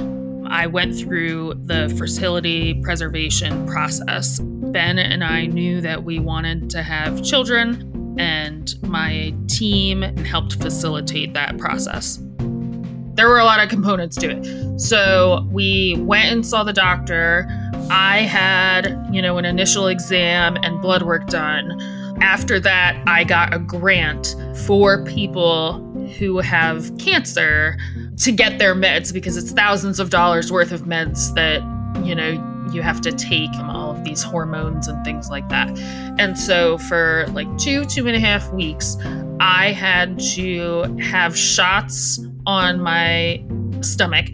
I 0.49 0.67
went 0.67 0.95
through 0.95 1.53
the 1.65 1.93
fertility 1.97 2.81
preservation 2.81 3.67
process. 3.67 4.39
Ben 4.39 4.99
and 4.99 5.23
I 5.23 5.45
knew 5.45 5.81
that 5.81 6.03
we 6.03 6.19
wanted 6.19 6.69
to 6.71 6.83
have 6.83 7.23
children, 7.23 8.15
and 8.19 8.73
my 8.83 9.33
team 9.47 10.01
helped 10.01 10.61
facilitate 10.61 11.33
that 11.33 11.57
process. 11.57 12.19
There 13.13 13.27
were 13.27 13.39
a 13.39 13.45
lot 13.45 13.59
of 13.59 13.69
components 13.69 14.15
to 14.17 14.29
it. 14.29 14.79
So 14.79 15.47
we 15.51 15.95
went 15.99 16.31
and 16.31 16.45
saw 16.45 16.63
the 16.63 16.73
doctor 16.73 17.47
I 17.89 18.19
had, 18.19 19.07
you 19.11 19.21
know, 19.21 19.37
an 19.37 19.45
initial 19.45 19.87
exam 19.87 20.57
and 20.61 20.81
blood 20.81 21.03
work 21.03 21.27
done. 21.27 21.81
After 22.21 22.59
that, 22.59 23.01
I 23.07 23.23
got 23.23 23.53
a 23.53 23.59
grant 23.59 24.35
for 24.65 25.03
people 25.05 25.79
who 26.07 26.39
have 26.39 26.97
cancer 26.97 27.77
to 28.17 28.31
get 28.31 28.59
their 28.59 28.75
meds 28.75 29.13
because 29.13 29.37
it's 29.37 29.51
thousands 29.51 29.99
of 29.99 30.09
dollars 30.09 30.51
worth 30.51 30.71
of 30.71 30.81
meds 30.83 31.33
that, 31.35 31.61
you 32.05 32.15
know, 32.15 32.31
you 32.73 32.81
have 32.81 33.01
to 33.01 33.11
take 33.11 33.53
all 33.59 33.91
of 33.91 34.03
these 34.03 34.21
hormones 34.21 34.87
and 34.87 35.03
things 35.05 35.29
like 35.29 35.47
that. 35.49 35.69
And 36.19 36.37
so 36.37 36.77
for 36.77 37.25
like 37.29 37.47
two, 37.57 37.85
two 37.85 38.07
and 38.07 38.15
a 38.15 38.19
half 38.19 38.51
weeks, 38.51 38.97
I 39.39 39.71
had 39.71 40.19
to 40.33 40.81
have 40.97 41.37
shots 41.37 42.19
on 42.45 42.81
my 42.81 43.43
stomach 43.81 44.27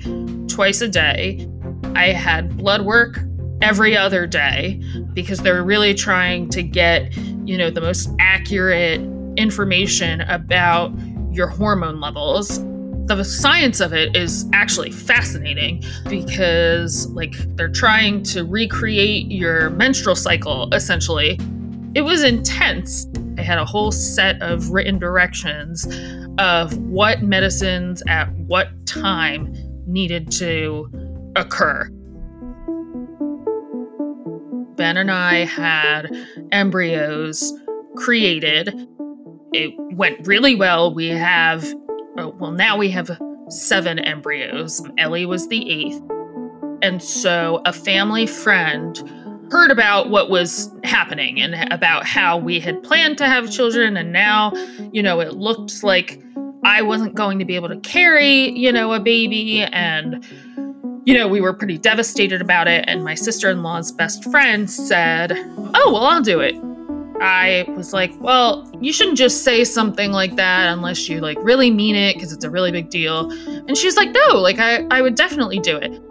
twice 0.48 0.82
a 0.82 0.88
day. 0.88 1.48
I 1.96 2.08
had 2.08 2.58
blood 2.58 2.84
work 2.84 3.20
every 3.62 3.96
other 3.96 4.28
day 4.28 4.82
because 5.14 5.40
they're 5.40 5.64
really 5.64 5.94
trying 5.94 6.50
to 6.50 6.64
get, 6.64 7.16
you 7.46 7.58
know, 7.58 7.70
the 7.70 7.82
most 7.82 8.10
accurate 8.20 9.02
information 9.38 10.22
about 10.22 10.92
your 11.34 11.48
hormone 11.48 12.00
levels 12.00 12.60
the 13.08 13.24
science 13.24 13.80
of 13.80 13.94
it 13.94 14.16
is 14.16 14.46
actually 14.54 14.92
fascinating 14.92 15.84
because 16.10 17.08
like 17.12 17.34
they're 17.56 17.70
trying 17.70 18.24
to 18.24 18.44
recreate 18.46 19.30
your 19.30 19.70
menstrual 19.72 20.16
cycle 20.16 20.70
essentially. 20.74 21.40
It 21.96 22.02
was 22.02 22.24
intense. 22.24 23.08
I 23.38 23.42
had 23.42 23.58
a 23.58 23.66
whole 23.66 23.92
set 23.92 24.42
of 24.42 24.70
written 24.70 25.00
directions 25.00 25.86
of 26.40 26.76
what 26.78 27.22
medicines 27.22 28.02
at 28.08 28.32
what 28.34 28.70
time 28.88 29.54
needed 29.86 30.32
to 30.34 30.90
occur. 31.36 31.90
Ben 34.76 34.98
and 34.98 35.12
i 35.12 35.46
had 35.46 36.10
embryos 36.52 37.54
created. 37.96 38.74
It 39.52 39.74
went 39.94 40.28
really 40.28 40.56
well 40.56 40.94
we 40.94 41.08
have 41.08 41.64
oh, 42.18 42.36
well, 42.40 42.52
now 42.52 42.78
we 42.78 42.90
have 42.90 43.20
seven 43.50 44.00
embryos. 44.00 44.82
Ellie 44.98 45.26
was 45.26 45.48
the 45.48 45.70
eighth. 45.70 46.02
And 46.82 47.02
so 47.02 47.62
a 47.66 47.74
family 47.74 48.28
friend 48.28 48.98
heard 49.52 49.72
about 49.72 50.10
what 50.10 50.30
was 50.30 50.74
happening 50.84 51.40
and 51.40 51.72
about 51.72 52.06
how 52.06 52.38
we 52.38 52.60
had 52.60 52.82
planned 52.84 53.18
to 53.20 53.26
have 53.26 53.52
children. 53.52 53.96
And 53.96 54.12
now, 54.12 54.52
you 54.92 55.02
know, 55.02 55.20
it 55.20 55.34
looked 55.34 55.84
like 55.84 56.22
I 56.66 56.82
wasn't 56.82 57.16
going 57.16 57.40
to 57.40 57.46
be 57.46 57.56
able 57.56 57.70
to 57.70 57.80
carry, 57.82 58.50
you 58.58 58.72
know, 58.72 58.94
a 58.94 59.00
baby. 59.00 59.62
And, 59.62 60.26
you 61.06 61.14
know, 61.14 61.28
we 61.28 61.40
were 61.40 61.54
pretty 61.54 61.78
devastated 61.78 62.42
about 62.42 62.68
it. 62.68 62.86
And 62.88 63.04
my 63.04 63.16
sister 63.16 63.50
in 63.50 63.64
law's 63.64 63.92
best 63.92 64.30
friend 64.30 64.70
said, 64.70 65.32
Oh, 65.76 65.92
well, 65.94 66.06
I'll 66.06 66.22
do 66.22 66.40
it. 66.40 66.56
I 67.24 67.64
was 67.70 67.94
like, 67.94 68.12
well, 68.20 68.70
you 68.82 68.92
shouldn't 68.92 69.18
just 69.18 69.44
say 69.44 69.64
something 69.64 70.12
like 70.12 70.36
that 70.36 70.68
unless 70.68 71.08
you 71.08 71.22
like 71.22 71.38
really 71.42 71.72
mean 71.72 71.96
it 71.96 72.16
because 72.16 72.34
it's 72.34 72.44
a 72.44 72.50
really 72.50 72.72
big 72.72 72.90
deal. 72.90 73.32
And 73.32 73.78
she's 73.78 73.96
like, 73.96 74.12
no, 74.12 74.40
like 74.40 74.60
I, 74.60 74.86
I 74.92 75.02
would 75.02 75.16
definitely 75.16 75.60
do 75.60 75.78
it. 75.78 76.02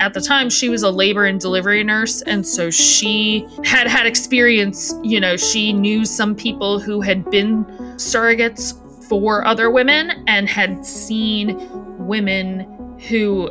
At 0.00 0.12
the 0.12 0.20
time, 0.20 0.50
she 0.50 0.68
was 0.68 0.82
a 0.82 0.90
labor 0.90 1.26
and 1.26 1.38
delivery 1.38 1.84
nurse. 1.84 2.22
And 2.22 2.44
so 2.44 2.68
she 2.68 3.46
had 3.64 3.86
had 3.86 4.06
experience, 4.06 4.92
you 5.04 5.20
know, 5.20 5.36
she 5.36 5.72
knew 5.72 6.04
some 6.04 6.34
people 6.34 6.80
who 6.80 7.00
had 7.00 7.30
been 7.30 7.64
surrogates 7.96 8.74
for 9.08 9.44
other 9.44 9.70
women 9.70 10.24
and 10.26 10.48
had 10.48 10.84
seen 10.84 11.56
women 11.98 12.98
who 13.08 13.50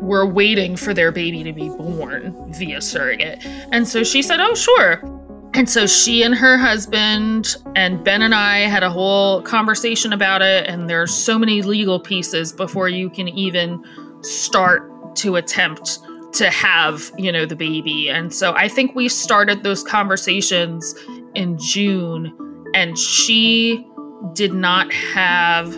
were 0.00 0.26
waiting 0.26 0.76
for 0.76 0.92
their 0.92 1.12
baby 1.12 1.44
to 1.44 1.52
be 1.52 1.68
born 1.68 2.34
via 2.52 2.80
surrogate. 2.80 3.38
And 3.70 3.86
so 3.86 4.02
she 4.02 4.22
said, 4.22 4.40
oh, 4.40 4.56
sure. 4.56 5.21
And 5.54 5.68
so 5.68 5.86
she 5.86 6.22
and 6.22 6.34
her 6.34 6.56
husband 6.56 7.56
and 7.76 8.02
Ben 8.02 8.22
and 8.22 8.34
I 8.34 8.60
had 8.60 8.82
a 8.82 8.90
whole 8.90 9.42
conversation 9.42 10.12
about 10.12 10.40
it. 10.40 10.66
And 10.66 10.88
there's 10.88 11.14
so 11.14 11.38
many 11.38 11.60
legal 11.60 12.00
pieces 12.00 12.52
before 12.52 12.88
you 12.88 13.10
can 13.10 13.28
even 13.28 13.84
start 14.22 15.14
to 15.16 15.36
attempt 15.36 15.98
to 16.32 16.48
have, 16.48 17.12
you 17.18 17.30
know, 17.30 17.44
the 17.44 17.54
baby. 17.54 18.08
And 18.08 18.32
so 18.32 18.54
I 18.54 18.66
think 18.68 18.94
we 18.94 19.08
started 19.08 19.62
those 19.62 19.82
conversations 19.82 20.94
in 21.34 21.58
June, 21.58 22.34
and 22.74 22.98
she 22.98 23.86
did 24.32 24.54
not 24.54 24.90
have 24.92 25.70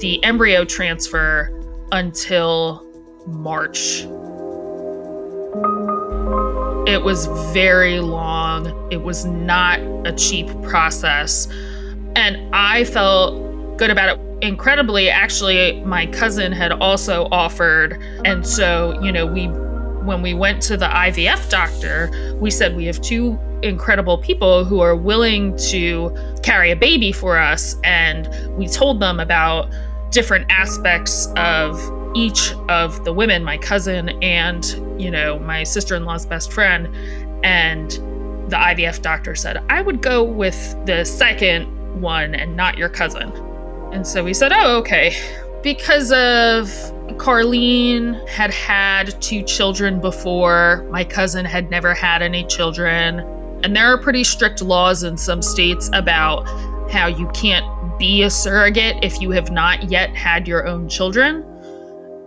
the 0.00 0.22
embryo 0.24 0.64
transfer 0.64 1.50
until 1.92 2.84
March. 3.26 4.04
It 6.86 7.04
was 7.04 7.26
very 7.52 8.00
long. 8.00 8.88
It 8.90 9.02
was 9.02 9.24
not 9.24 9.78
a 10.04 10.12
cheap 10.12 10.48
process. 10.62 11.46
And 12.16 12.52
I 12.52 12.84
felt 12.84 13.78
good 13.78 13.90
about 13.90 14.18
it. 14.18 14.44
Incredibly, 14.44 15.08
actually, 15.08 15.80
my 15.82 16.06
cousin 16.06 16.50
had 16.50 16.72
also 16.72 17.28
offered. 17.30 18.02
And 18.24 18.44
so, 18.44 19.00
you 19.00 19.12
know, 19.12 19.26
we, 19.26 19.46
when 20.04 20.22
we 20.22 20.34
went 20.34 20.60
to 20.62 20.76
the 20.76 20.86
IVF 20.86 21.48
doctor, 21.48 22.10
we 22.40 22.50
said 22.50 22.74
we 22.74 22.86
have 22.86 23.00
two 23.00 23.38
incredible 23.62 24.18
people 24.18 24.64
who 24.64 24.80
are 24.80 24.96
willing 24.96 25.56
to 25.56 26.12
carry 26.42 26.72
a 26.72 26.76
baby 26.76 27.12
for 27.12 27.38
us. 27.38 27.76
And 27.84 28.28
we 28.58 28.66
told 28.66 28.98
them 28.98 29.20
about 29.20 29.72
different 30.10 30.50
aspects 30.50 31.28
of 31.36 31.80
each 32.14 32.52
of 32.68 33.04
the 33.04 33.12
women, 33.12 33.44
my 33.44 33.58
cousin 33.58 34.10
and, 34.22 34.64
you 35.00 35.10
know, 35.10 35.38
my 35.38 35.64
sister 35.64 35.96
in 35.96 36.04
law's 36.04 36.26
best 36.26 36.52
friend. 36.52 36.88
And 37.44 37.90
the 38.50 38.56
IVF 38.56 39.02
doctor 39.02 39.34
said, 39.34 39.62
I 39.68 39.82
would 39.82 40.02
go 40.02 40.22
with 40.22 40.76
the 40.86 41.04
second 41.04 41.66
one 42.00 42.34
and 42.34 42.56
not 42.56 42.76
your 42.76 42.88
cousin. 42.88 43.32
And 43.92 44.06
so 44.06 44.24
we 44.24 44.34
said, 44.34 44.52
oh, 44.52 44.78
okay. 44.78 45.14
Because 45.62 46.10
of 46.12 46.68
Carlene 47.18 48.28
had 48.28 48.52
had 48.52 49.20
two 49.22 49.42
children 49.42 50.00
before, 50.00 50.86
my 50.90 51.04
cousin 51.04 51.44
had 51.44 51.70
never 51.70 51.94
had 51.94 52.20
any 52.22 52.44
children. 52.44 53.20
And 53.62 53.76
there 53.76 53.86
are 53.86 53.98
pretty 53.98 54.24
strict 54.24 54.60
laws 54.60 55.02
in 55.02 55.16
some 55.16 55.40
states 55.40 55.88
about 55.92 56.46
how 56.90 57.06
you 57.06 57.28
can't 57.28 57.64
be 57.98 58.22
a 58.22 58.30
surrogate 58.30 58.96
if 59.02 59.20
you 59.20 59.30
have 59.30 59.52
not 59.52 59.90
yet 59.90 60.14
had 60.16 60.48
your 60.48 60.66
own 60.66 60.88
children 60.88 61.44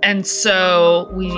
and 0.04 0.26
so 0.26 1.10
we 1.14 1.30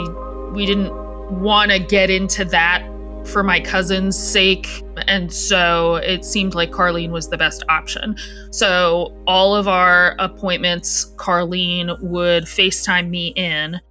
we 0.52 0.66
didn't 0.66 0.94
want 1.42 1.72
to 1.72 1.80
get 1.80 2.10
into 2.10 2.46
that 2.46 2.88
for 3.26 3.44
my 3.44 3.60
cousin's 3.60 4.18
sake 4.18 4.84
and 5.08 5.32
so 5.34 5.96
it 5.96 6.24
seemed 6.24 6.56
like 6.56 6.72
Carlene 6.72 7.12
was 7.12 7.30
the 7.30 7.38
best 7.38 7.64
option. 7.68 8.16
So 8.52 9.14
all 9.28 9.56
of 9.56 9.68
our 9.68 10.16
appointments 10.20 11.14
Carlene 11.18 12.02
would 12.02 12.46
FaceTime 12.46 13.10
me 13.10 13.28
in. 13.36 13.82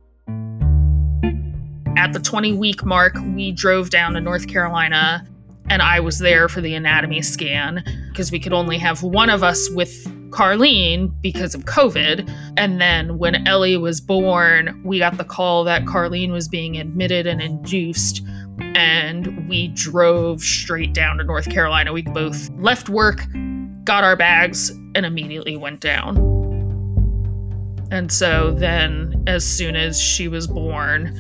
At 1.99 2.13
the 2.13 2.21
20 2.21 2.55
week 2.55 2.85
mark, 2.85 3.15
we 3.35 3.53
drove 3.53 3.91
down 3.91 4.15
to 4.15 4.21
North 4.21 4.49
Carolina 4.49 5.27
and 5.69 5.83
I 5.83 6.01
was 6.01 6.19
there 6.19 6.49
for 6.49 6.61
the 6.61 6.75
anatomy 6.75 7.23
scan 7.23 7.83
because 8.09 8.31
we 8.31 8.39
could 8.39 8.53
only 8.53 8.79
have 8.79 9.03
one 9.03 9.31
of 9.31 9.43
us 9.43 9.69
with 9.71 10.07
Carlene 10.31 11.13
because 11.21 11.55
of 11.55 11.65
COVID. 11.65 12.31
And 12.57 12.81
then 12.81 13.19
when 13.19 13.47
Ellie 13.47 13.77
was 13.77 14.01
born, 14.01 14.81
we 14.85 14.99
got 14.99 15.19
the 15.19 15.25
call 15.25 15.65
that 15.65 15.85
Carlene 15.85 16.33
was 16.33 16.49
being 16.49 16.77
admitted 16.77 17.27
and 17.27 17.41
induced. 17.41 18.23
And 18.75 19.49
we 19.49 19.69
drove 19.69 20.43
straight 20.43 20.93
down 20.93 21.19
to 21.19 21.25
North 21.25 21.51
Carolina. 21.51 21.93
We 21.93 22.03
both 22.03 22.51
left 22.59 22.89
work, 22.89 23.27
got 23.85 24.05
our 24.05 24.17
bags, 24.17 24.71
and 24.95 25.07
immediately 25.07 25.57
went 25.57 25.81
down. 25.81 26.17
And 27.91 28.11
so 28.11 28.53
then, 28.53 29.23
as 29.27 29.47
soon 29.47 29.77
as 29.77 30.01
she 30.01 30.27
was 30.29 30.47
born, 30.47 31.17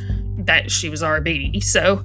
that 0.46 0.70
she 0.70 0.88
was 0.88 1.02
our 1.02 1.20
baby. 1.20 1.60
So 1.60 2.04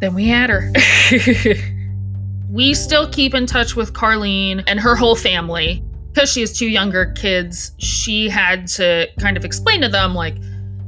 then 0.00 0.14
we 0.14 0.28
had 0.28 0.50
her. 0.50 0.72
we 2.48 2.74
still 2.74 3.08
keep 3.08 3.34
in 3.34 3.46
touch 3.46 3.74
with 3.74 3.92
Carlene 3.92 4.62
and 4.66 4.78
her 4.78 4.94
whole 4.94 5.16
family 5.16 5.82
because 6.18 6.32
she 6.32 6.40
has 6.40 6.52
two 6.52 6.66
younger 6.66 7.12
kids, 7.12 7.70
she 7.78 8.28
had 8.28 8.66
to 8.66 9.06
kind 9.20 9.36
of 9.36 9.44
explain 9.44 9.80
to 9.80 9.88
them, 9.88 10.16
like, 10.16 10.34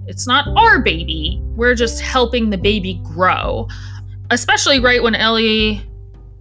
it's 0.09 0.27
not 0.27 0.49
our 0.59 0.81
baby. 0.81 1.41
We're 1.55 1.77
just 1.77 2.01
helping 2.01 2.51
the 2.51 2.59
baby 2.59 3.01
grow. 3.05 3.69
Especially 4.33 4.81
right 4.81 5.01
when 5.01 5.15
Ellie 5.15 5.89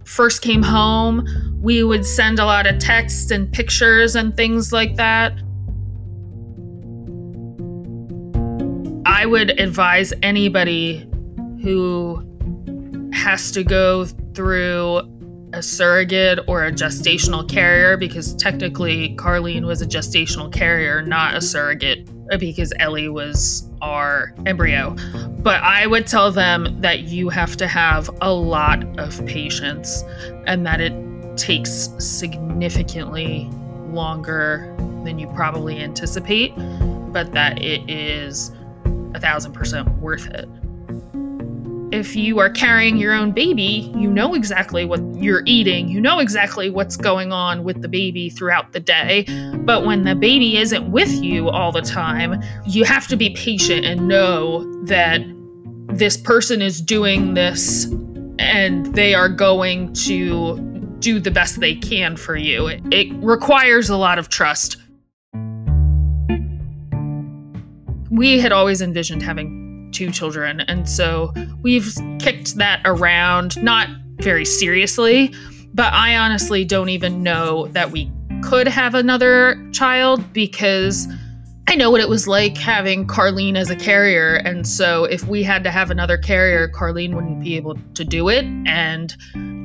first 0.04 0.42
came 0.42 0.60
home, 0.60 1.24
we 1.62 1.84
would 1.84 2.04
send 2.04 2.40
a 2.40 2.44
lot 2.44 2.66
of 2.66 2.80
texts 2.80 3.30
and 3.30 3.52
pictures 3.52 4.16
and 4.16 4.36
things 4.36 4.72
like 4.72 4.96
that. 4.96 5.34
I 9.06 9.24
would 9.24 9.50
advise 9.60 10.12
anybody 10.24 11.08
who 11.62 12.26
has 13.12 13.52
to 13.52 13.62
go 13.62 14.06
through 14.34 15.02
a 15.52 15.62
surrogate 15.62 16.38
or 16.46 16.64
a 16.64 16.72
gestational 16.72 17.48
carrier 17.48 17.96
because 17.96 18.34
technically 18.34 19.14
Carlene 19.16 19.66
was 19.66 19.82
a 19.82 19.86
gestational 19.86 20.52
carrier, 20.52 21.02
not 21.02 21.34
a 21.34 21.40
surrogate, 21.40 22.08
because 22.38 22.72
Ellie 22.78 23.08
was 23.08 23.68
our 23.82 24.32
embryo. 24.46 24.94
But 25.38 25.62
I 25.62 25.86
would 25.86 26.06
tell 26.06 26.30
them 26.30 26.80
that 26.80 27.00
you 27.00 27.28
have 27.28 27.56
to 27.56 27.66
have 27.66 28.10
a 28.20 28.32
lot 28.32 28.84
of 28.98 29.24
patience 29.26 30.04
and 30.46 30.64
that 30.66 30.80
it 30.80 30.92
takes 31.36 31.90
significantly 31.98 33.48
longer 33.88 34.74
than 35.04 35.18
you 35.18 35.26
probably 35.28 35.80
anticipate, 35.80 36.52
but 37.12 37.32
that 37.32 37.60
it 37.62 37.88
is 37.90 38.52
a 39.14 39.20
thousand 39.20 39.52
percent 39.52 39.88
worth 39.98 40.26
it 40.28 40.48
if 42.00 42.16
you 42.16 42.38
are 42.38 42.48
carrying 42.48 42.96
your 42.96 43.12
own 43.12 43.30
baby, 43.30 43.92
you 43.94 44.10
know 44.10 44.32
exactly 44.32 44.86
what 44.86 45.00
you're 45.16 45.42
eating, 45.44 45.86
you 45.86 46.00
know 46.00 46.18
exactly 46.18 46.70
what's 46.70 46.96
going 46.96 47.30
on 47.30 47.62
with 47.62 47.82
the 47.82 47.88
baby 47.88 48.30
throughout 48.30 48.72
the 48.72 48.80
day. 48.80 49.26
But 49.58 49.84
when 49.84 50.04
the 50.04 50.14
baby 50.14 50.56
isn't 50.56 50.90
with 50.90 51.12
you 51.22 51.50
all 51.50 51.72
the 51.72 51.82
time, 51.82 52.42
you 52.66 52.84
have 52.84 53.06
to 53.08 53.16
be 53.16 53.30
patient 53.30 53.84
and 53.84 54.08
know 54.08 54.64
that 54.86 55.20
this 55.88 56.16
person 56.16 56.62
is 56.62 56.80
doing 56.80 57.34
this 57.34 57.84
and 58.38 58.86
they 58.94 59.14
are 59.14 59.28
going 59.28 59.92
to 59.92 60.58
do 61.00 61.20
the 61.20 61.30
best 61.30 61.60
they 61.60 61.74
can 61.74 62.16
for 62.16 62.34
you. 62.34 62.66
It, 62.66 62.80
it 62.90 63.12
requires 63.22 63.90
a 63.90 63.96
lot 63.98 64.18
of 64.18 64.30
trust. 64.30 64.78
We 68.10 68.38
had 68.38 68.52
always 68.52 68.80
envisioned 68.80 69.22
having 69.22 69.69
two 69.92 70.10
children. 70.10 70.60
And 70.60 70.88
so 70.88 71.32
we've 71.62 71.94
kicked 72.18 72.56
that 72.56 72.80
around, 72.84 73.62
not 73.62 73.88
very 74.18 74.44
seriously, 74.44 75.34
but 75.74 75.92
I 75.92 76.16
honestly 76.16 76.64
don't 76.64 76.88
even 76.88 77.22
know 77.22 77.68
that 77.68 77.90
we 77.90 78.10
could 78.42 78.68
have 78.68 78.94
another 78.94 79.70
child 79.72 80.32
because 80.32 81.06
I 81.68 81.76
know 81.76 81.90
what 81.90 82.00
it 82.00 82.08
was 82.08 82.26
like 82.26 82.58
having 82.58 83.06
Carlene 83.06 83.56
as 83.56 83.70
a 83.70 83.76
carrier. 83.76 84.36
And 84.44 84.66
so 84.66 85.04
if 85.04 85.24
we 85.26 85.42
had 85.42 85.62
to 85.64 85.70
have 85.70 85.90
another 85.90 86.18
carrier, 86.18 86.68
Carlene 86.68 87.14
wouldn't 87.14 87.40
be 87.40 87.56
able 87.56 87.76
to 87.94 88.04
do 88.04 88.28
it. 88.28 88.44
And 88.66 89.14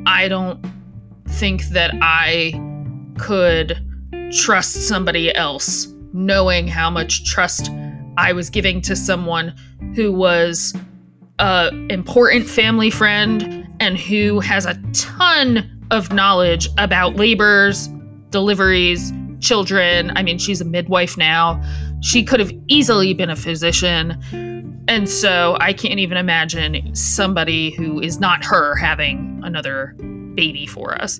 I 0.05 0.27
don't 0.27 0.63
think 1.27 1.63
that 1.69 1.95
I 2.01 2.53
could 3.17 3.83
trust 4.31 4.87
somebody 4.87 5.33
else 5.33 5.87
knowing 6.13 6.67
how 6.67 6.89
much 6.89 7.25
trust 7.25 7.71
I 8.17 8.33
was 8.33 8.49
giving 8.49 8.81
to 8.81 8.95
someone 8.95 9.55
who 9.95 10.11
was 10.11 10.73
a 11.39 11.69
important 11.89 12.47
family 12.47 12.89
friend 12.89 13.67
and 13.79 13.97
who 13.97 14.39
has 14.39 14.65
a 14.65 14.75
ton 14.93 15.69
of 15.91 16.11
knowledge 16.11 16.69
about 16.77 17.15
labors, 17.15 17.89
deliveries, 18.29 19.11
children. 19.41 20.11
I 20.15 20.23
mean, 20.23 20.37
she's 20.37 20.61
a 20.61 20.65
midwife 20.65 21.17
now. 21.17 21.61
She 22.01 22.23
could 22.23 22.39
have 22.39 22.51
easily 22.67 23.13
been 23.13 23.29
a 23.29 23.35
physician. 23.35 24.21
And 24.87 25.09
so 25.09 25.57
I 25.59 25.73
can't 25.73 25.99
even 25.99 26.17
imagine 26.17 26.93
somebody 26.95 27.71
who 27.71 27.99
is 27.99 28.19
not 28.19 28.45
her 28.45 28.75
having 28.75 29.41
another 29.43 29.95
baby 30.35 30.65
for 30.65 30.99
us. 31.01 31.19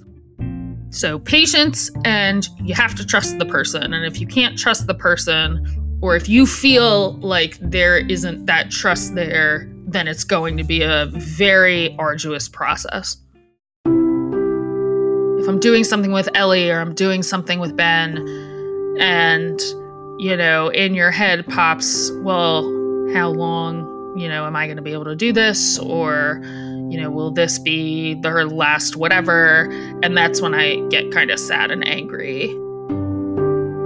So, 0.92 1.20
patience, 1.20 1.92
and 2.06 2.48
you 2.64 2.74
have 2.74 2.96
to 2.96 3.06
trust 3.06 3.38
the 3.38 3.46
person. 3.46 3.94
And 3.94 4.06
if 4.06 4.22
you 4.22 4.28
can't 4.28 4.58
trust 4.58 4.88
the 4.88 4.94
person, 4.94 5.85
or 6.02 6.16
if 6.16 6.30
you 6.30 6.46
feel 6.46 7.14
like 7.14 7.58
there 7.60 7.98
isn't 7.98 8.46
that 8.46 8.72
trust 8.72 9.16
there, 9.16 9.72
then 9.88 10.08
it's 10.08 10.24
going 10.24 10.58
to 10.58 10.64
be 10.64 10.82
a 10.82 11.08
very 11.12 11.96
arduous 11.98 12.50
process. 12.50 13.18
If 13.86 15.48
I'm 15.48 15.60
doing 15.60 15.84
something 15.84 16.12
with 16.12 16.30
Ellie 16.34 16.70
or 16.70 16.80
I'm 16.80 16.96
doing 16.96 17.24
something 17.24 17.60
with 17.60 17.78
Ben, 17.78 18.18
and, 19.00 19.60
you 20.20 20.36
know, 20.36 20.70
in 20.70 20.96
your 20.96 21.12
head 21.12 21.46
pops, 21.48 22.12
well, 22.22 22.64
how 23.14 23.30
long, 23.30 24.18
you 24.18 24.28
know, 24.28 24.46
am 24.46 24.56
I 24.56 24.66
going 24.66 24.78
to 24.78 24.82
be 24.82 24.94
able 24.94 25.06
to 25.06 25.16
do 25.16 25.32
this? 25.32 25.78
Or, 25.78 26.42
you 26.90 27.00
know, 27.00 27.12
will 27.12 27.32
this 27.32 27.60
be 27.60 28.16
the 28.16 28.32
last 28.46 28.96
whatever? 28.96 29.70
And 30.02 30.18
that's 30.18 30.42
when 30.42 30.54
I 30.54 30.78
get 30.90 31.12
kind 31.12 31.30
of 31.30 31.40
sad 31.40 31.72
and 31.72 31.88
angry 31.88 32.58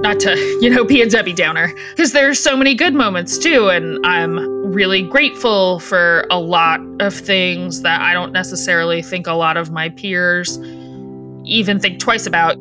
not 0.01 0.19
to, 0.21 0.37
you 0.61 0.69
know, 0.69 0.83
be 0.83 1.01
a 1.01 1.09
Debbie 1.09 1.33
Downer, 1.33 1.73
because 1.91 2.11
there's 2.11 2.39
so 2.39 2.55
many 2.55 2.75
good 2.75 2.93
moments 2.93 3.37
too. 3.37 3.69
And 3.69 4.05
I'm 4.05 4.37
really 4.71 5.01
grateful 5.01 5.79
for 5.79 6.25
a 6.29 6.39
lot 6.39 6.79
of 6.99 7.13
things 7.13 7.81
that 7.81 8.01
I 8.01 8.13
don't 8.13 8.31
necessarily 8.31 9.01
think 9.01 9.27
a 9.27 9.33
lot 9.33 9.57
of 9.57 9.71
my 9.71 9.89
peers 9.89 10.57
even 11.45 11.79
think 11.79 11.99
twice 11.99 12.25
about. 12.25 12.57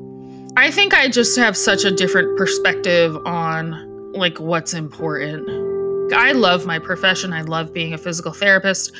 I 0.57 0.71
think 0.71 0.95
I 0.95 1.09
just 1.09 1.37
have 1.37 1.57
such 1.57 1.85
a 1.85 1.91
different 1.91 2.37
perspective 2.37 3.17
on 3.27 4.13
like 4.13 4.39
what's 4.41 4.75
important. 4.75 5.49
I 6.13 6.33
love 6.33 6.67
my 6.67 6.79
profession. 6.79 7.33
I 7.33 7.43
love 7.43 7.73
being 7.73 7.93
a 7.93 7.99
physical 7.99 8.33
therapist. 8.33 8.93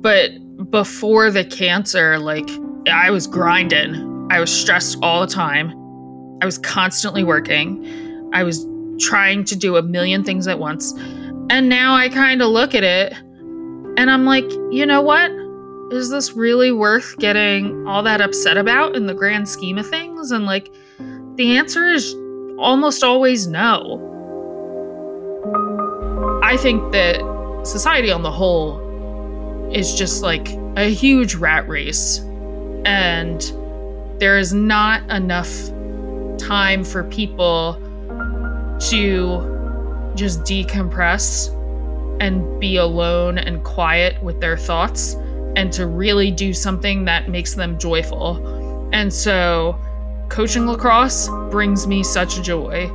But 0.00 0.30
before 0.70 1.30
the 1.30 1.44
cancer, 1.44 2.18
like 2.18 2.48
I 2.90 3.10
was 3.10 3.26
grinding. 3.26 4.28
I 4.30 4.40
was 4.40 4.52
stressed 4.52 4.98
all 5.02 5.20
the 5.20 5.32
time. 5.32 5.81
I 6.42 6.44
was 6.44 6.58
constantly 6.58 7.22
working. 7.22 8.28
I 8.32 8.42
was 8.42 8.66
trying 8.98 9.44
to 9.44 9.54
do 9.54 9.76
a 9.76 9.82
million 9.82 10.24
things 10.24 10.48
at 10.48 10.58
once. 10.58 10.92
And 11.50 11.68
now 11.68 11.94
I 11.94 12.08
kind 12.08 12.42
of 12.42 12.48
look 12.48 12.74
at 12.74 12.82
it 12.82 13.12
and 13.96 14.10
I'm 14.10 14.24
like, 14.24 14.50
you 14.72 14.84
know 14.84 15.00
what? 15.00 15.30
Is 15.92 16.10
this 16.10 16.32
really 16.32 16.72
worth 16.72 17.16
getting 17.18 17.86
all 17.86 18.02
that 18.02 18.20
upset 18.20 18.56
about 18.56 18.96
in 18.96 19.06
the 19.06 19.14
grand 19.14 19.48
scheme 19.48 19.78
of 19.78 19.88
things? 19.88 20.32
And 20.32 20.44
like, 20.44 20.68
the 21.36 21.56
answer 21.56 21.86
is 21.86 22.12
almost 22.58 23.04
always 23.04 23.46
no. 23.46 24.00
I 26.42 26.56
think 26.56 26.90
that 26.90 27.20
society 27.62 28.10
on 28.10 28.22
the 28.22 28.32
whole 28.32 28.80
is 29.72 29.94
just 29.94 30.24
like 30.24 30.48
a 30.76 30.92
huge 30.92 31.36
rat 31.36 31.68
race. 31.68 32.18
And 32.84 33.40
there 34.18 34.38
is 34.38 34.52
not 34.52 35.08
enough 35.08 35.70
time 36.46 36.84
for 36.84 37.04
people 37.04 37.74
to 38.90 40.12
just 40.14 40.40
decompress 40.40 41.48
and 42.20 42.60
be 42.60 42.76
alone 42.76 43.38
and 43.38 43.62
quiet 43.64 44.22
with 44.22 44.40
their 44.40 44.56
thoughts 44.56 45.14
and 45.56 45.72
to 45.72 45.86
really 45.86 46.30
do 46.30 46.52
something 46.52 47.04
that 47.04 47.28
makes 47.28 47.54
them 47.54 47.78
joyful. 47.78 48.88
And 48.92 49.12
so, 49.12 49.78
coaching 50.28 50.66
lacrosse 50.66 51.28
brings 51.50 51.86
me 51.86 52.02
such 52.02 52.42
joy. 52.42 52.90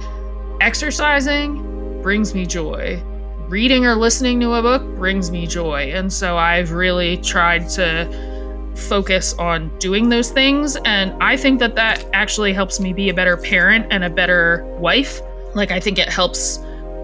Exercising 0.62 2.02
brings 2.02 2.34
me 2.34 2.46
joy. 2.46 3.02
Reading 3.48 3.86
or 3.86 3.96
listening 3.96 4.40
to 4.42 4.54
a 4.54 4.62
book 4.62 4.84
brings 4.96 5.32
me 5.32 5.48
joy. 5.48 5.92
And 5.94 6.12
so, 6.12 6.38
I've 6.38 6.72
really 6.72 7.18
tried 7.18 7.70
to 7.70 8.37
focus 8.78 9.34
on 9.34 9.76
doing 9.80 10.10
those 10.10 10.32
things. 10.32 10.78
And 10.86 11.12
I 11.22 11.36
think 11.36 11.60
that 11.60 11.76
that 11.76 12.06
actually 12.14 12.54
helps 12.54 12.80
me 12.80 12.94
be 12.94 13.10
a 13.10 13.14
better 13.14 13.36
parent 13.38 13.88
and 13.92 14.04
a 14.04 14.10
better 14.10 14.64
wife. 14.80 15.22
Like, 15.56 15.72
I 15.72 15.80
think 15.80 16.00
it 16.00 16.10
helps 16.10 16.60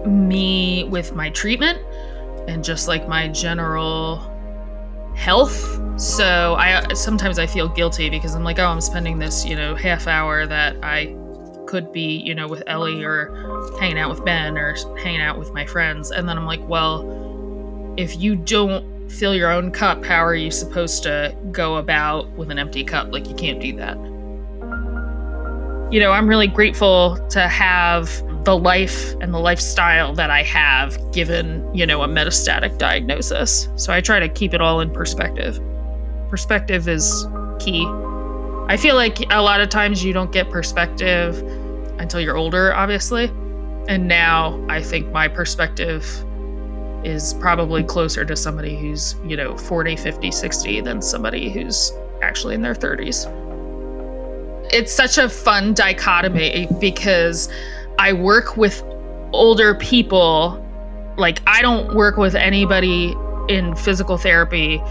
me 0.06 0.84
with 0.84 1.14
my 1.14 1.30
treatment 1.30 1.80
and 2.48 2.62
just 2.62 2.88
like 2.88 3.08
my 3.08 3.28
general 3.28 4.30
health. 5.14 5.80
So 6.00 6.54
I 6.56 6.92
sometimes 6.94 7.38
I 7.38 7.46
feel 7.46 7.68
guilty 7.68 8.10
because 8.10 8.34
I'm 8.34 8.44
like, 8.44 8.58
oh, 8.58 8.66
I'm 8.66 8.80
spending 8.80 9.18
this, 9.18 9.44
you 9.44 9.56
know, 9.56 9.74
half 9.74 10.06
hour 10.06 10.46
that 10.46 10.76
I 10.82 11.16
could 11.66 11.92
be, 11.92 12.18
you 12.18 12.34
know, 12.34 12.46
with 12.46 12.62
Ellie 12.66 13.02
or 13.02 13.72
hanging 13.80 13.98
out 13.98 14.10
with 14.10 14.24
Ben 14.24 14.58
or 14.58 14.74
hanging 14.98 15.20
out 15.20 15.38
with 15.38 15.52
my 15.52 15.64
friends. 15.64 16.10
And 16.10 16.28
then 16.28 16.36
I'm 16.36 16.46
like, 16.46 16.66
well, 16.68 17.94
if 17.96 18.20
you 18.20 18.36
don't 18.36 18.84
fill 19.08 19.34
your 19.34 19.50
own 19.50 19.70
cup, 19.70 20.04
how 20.04 20.24
are 20.24 20.34
you 20.34 20.50
supposed 20.50 21.02
to 21.04 21.36
go 21.52 21.76
about 21.76 22.30
with 22.32 22.50
an 22.50 22.58
empty 22.58 22.84
cup? 22.84 23.12
Like, 23.12 23.28
you 23.28 23.34
can't 23.34 23.60
do 23.60 23.76
that. 23.76 23.96
You 25.92 26.00
know, 26.00 26.10
I'm 26.12 26.28
really 26.28 26.48
grateful 26.48 27.16
to 27.30 27.46
have 27.46 28.22
the 28.44 28.56
life 28.56 29.14
and 29.20 29.32
the 29.32 29.38
lifestyle 29.38 30.12
that 30.14 30.30
I 30.30 30.42
have 30.42 30.98
given, 31.12 31.74
you 31.74 31.86
know, 31.86 32.02
a 32.02 32.08
metastatic 32.08 32.78
diagnosis. 32.78 33.68
So 33.76 33.92
I 33.92 34.00
try 34.00 34.20
to 34.20 34.28
keep 34.28 34.52
it 34.54 34.60
all 34.60 34.80
in 34.80 34.90
perspective. 34.90 35.58
Perspective 36.28 36.88
is 36.88 37.26
key. 37.58 37.86
I 38.66 38.76
feel 38.76 38.96
like 38.96 39.20
a 39.32 39.40
lot 39.40 39.60
of 39.60 39.68
times 39.68 40.04
you 40.04 40.12
don't 40.12 40.32
get 40.32 40.50
perspective 40.50 41.38
until 41.98 42.20
you're 42.20 42.36
older, 42.36 42.74
obviously. 42.74 43.26
And 43.88 44.08
now 44.08 44.62
I 44.68 44.82
think 44.82 45.12
my 45.12 45.28
perspective 45.28 46.04
is 47.04 47.34
probably 47.34 47.84
closer 47.84 48.24
to 48.24 48.36
somebody 48.36 48.76
who's, 48.76 49.16
you 49.24 49.36
know, 49.36 49.56
40, 49.56 49.96
50, 49.96 50.30
60 50.30 50.80
than 50.80 51.02
somebody 51.02 51.50
who's 51.50 51.92
actually 52.22 52.54
in 52.54 52.62
their 52.62 52.74
30s. 52.74 53.30
It's 54.72 54.92
such 54.92 55.18
a 55.18 55.28
fun 55.28 55.74
dichotomy 55.74 56.66
because 56.80 57.48
I 57.98 58.12
work 58.12 58.56
with 58.56 58.82
older 59.32 59.74
people. 59.74 60.60
Like, 61.16 61.40
I 61.46 61.62
don't 61.62 61.94
work 61.94 62.16
with 62.16 62.34
anybody 62.34 63.14
in 63.48 63.74
physical 63.76 64.16
therapy 64.16 64.82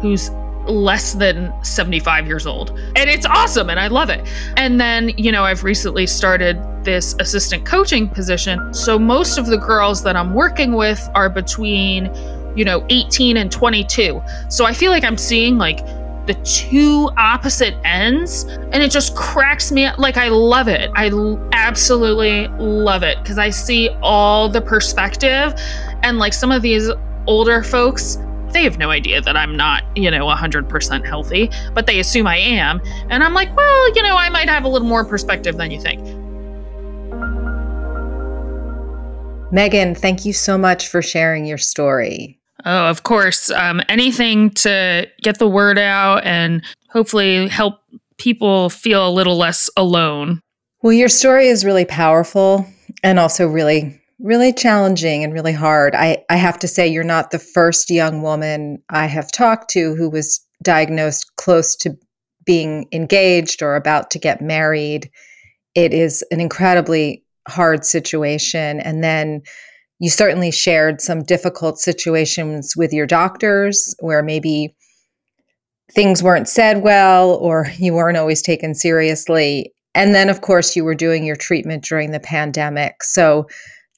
who's 0.00 0.30
less 0.68 1.14
than 1.14 1.52
75 1.64 2.26
years 2.26 2.46
old. 2.46 2.78
And 2.96 3.10
it's 3.10 3.26
awesome 3.26 3.70
and 3.70 3.80
I 3.80 3.88
love 3.88 4.10
it. 4.10 4.26
And 4.56 4.80
then, 4.80 5.10
you 5.16 5.32
know, 5.32 5.44
I've 5.44 5.64
recently 5.64 6.06
started 6.06 6.62
this 6.84 7.14
assistant 7.18 7.64
coaching 7.64 8.08
position. 8.08 8.72
So 8.72 8.98
most 8.98 9.38
of 9.38 9.46
the 9.46 9.58
girls 9.58 10.02
that 10.04 10.16
I'm 10.16 10.34
working 10.34 10.72
with 10.72 11.08
are 11.14 11.28
between, 11.28 12.10
you 12.56 12.64
know, 12.64 12.84
18 12.88 13.36
and 13.36 13.50
22. 13.50 14.22
So 14.48 14.64
I 14.64 14.72
feel 14.72 14.90
like 14.90 15.04
I'm 15.04 15.18
seeing 15.18 15.58
like 15.58 15.84
the 16.26 16.34
two 16.44 17.08
opposite 17.16 17.74
ends 17.84 18.44
and 18.44 18.82
it 18.82 18.90
just 18.90 19.16
cracks 19.16 19.72
me 19.72 19.86
up. 19.86 19.98
Like 19.98 20.18
I 20.18 20.28
love 20.28 20.68
it. 20.68 20.90
I 20.94 21.10
absolutely 21.52 22.48
love 22.58 23.02
it 23.02 23.18
because 23.22 23.38
I 23.38 23.48
see 23.48 23.88
all 24.02 24.48
the 24.48 24.60
perspective 24.60 25.54
and 26.02 26.18
like 26.18 26.34
some 26.34 26.52
of 26.52 26.60
these 26.60 26.90
older 27.26 27.62
folks 27.62 28.18
they 28.52 28.62
have 28.64 28.78
no 28.78 28.90
idea 28.90 29.20
that 29.20 29.36
I'm 29.36 29.56
not, 29.56 29.84
you 29.96 30.10
know, 30.10 30.26
100% 30.26 31.06
healthy, 31.06 31.50
but 31.74 31.86
they 31.86 32.00
assume 32.00 32.26
I 32.26 32.36
am. 32.36 32.80
And 33.10 33.22
I'm 33.22 33.34
like, 33.34 33.54
well, 33.56 33.94
you 33.94 34.02
know, 34.02 34.16
I 34.16 34.28
might 34.28 34.48
have 34.48 34.64
a 34.64 34.68
little 34.68 34.88
more 34.88 35.04
perspective 35.04 35.56
than 35.56 35.70
you 35.70 35.80
think. 35.80 36.00
Meghan, 39.52 39.96
thank 39.96 40.24
you 40.24 40.32
so 40.32 40.58
much 40.58 40.88
for 40.88 41.00
sharing 41.00 41.46
your 41.46 41.58
story. 41.58 42.38
Oh, 42.64 42.90
of 42.90 43.04
course. 43.04 43.50
Um, 43.50 43.80
anything 43.88 44.50
to 44.50 45.08
get 45.22 45.38
the 45.38 45.48
word 45.48 45.78
out 45.78 46.24
and 46.24 46.62
hopefully 46.90 47.48
help 47.48 47.80
people 48.18 48.68
feel 48.68 49.08
a 49.08 49.10
little 49.10 49.38
less 49.38 49.70
alone. 49.76 50.40
Well, 50.82 50.92
your 50.92 51.08
story 51.08 51.48
is 51.48 51.64
really 51.64 51.84
powerful 51.84 52.66
and 53.02 53.18
also 53.18 53.46
really 53.46 53.97
really 54.20 54.52
challenging 54.52 55.22
and 55.22 55.32
really 55.32 55.52
hard. 55.52 55.94
I, 55.94 56.24
I 56.28 56.36
have 56.36 56.58
to 56.60 56.68
say, 56.68 56.88
you're 56.88 57.04
not 57.04 57.30
the 57.30 57.38
first 57.38 57.90
young 57.90 58.22
woman 58.22 58.82
I 58.90 59.06
have 59.06 59.30
talked 59.30 59.70
to 59.70 59.94
who 59.94 60.10
was 60.10 60.44
diagnosed 60.62 61.36
close 61.36 61.76
to 61.76 61.96
being 62.44 62.88
engaged 62.92 63.62
or 63.62 63.76
about 63.76 64.10
to 64.10 64.18
get 64.18 64.40
married. 64.40 65.10
It 65.74 65.92
is 65.92 66.24
an 66.30 66.40
incredibly 66.40 67.24
hard 67.46 67.84
situation. 67.84 68.80
And 68.80 69.04
then 69.04 69.42
you 70.00 70.10
certainly 70.10 70.50
shared 70.50 71.00
some 71.00 71.22
difficult 71.22 71.78
situations 71.78 72.74
with 72.76 72.92
your 72.92 73.06
doctors 73.06 73.94
where 74.00 74.22
maybe 74.22 74.74
things 75.92 76.22
weren't 76.22 76.48
said 76.48 76.82
well 76.82 77.34
or 77.34 77.68
you 77.78 77.94
weren't 77.94 78.16
always 78.16 78.42
taken 78.42 78.74
seriously. 78.74 79.72
And 79.94 80.14
then, 80.14 80.28
of 80.28 80.42
course, 80.42 80.76
you 80.76 80.84
were 80.84 80.94
doing 80.94 81.24
your 81.24 81.36
treatment 81.36 81.84
during 81.84 82.12
the 82.12 82.20
pandemic. 82.20 83.02
So, 83.02 83.46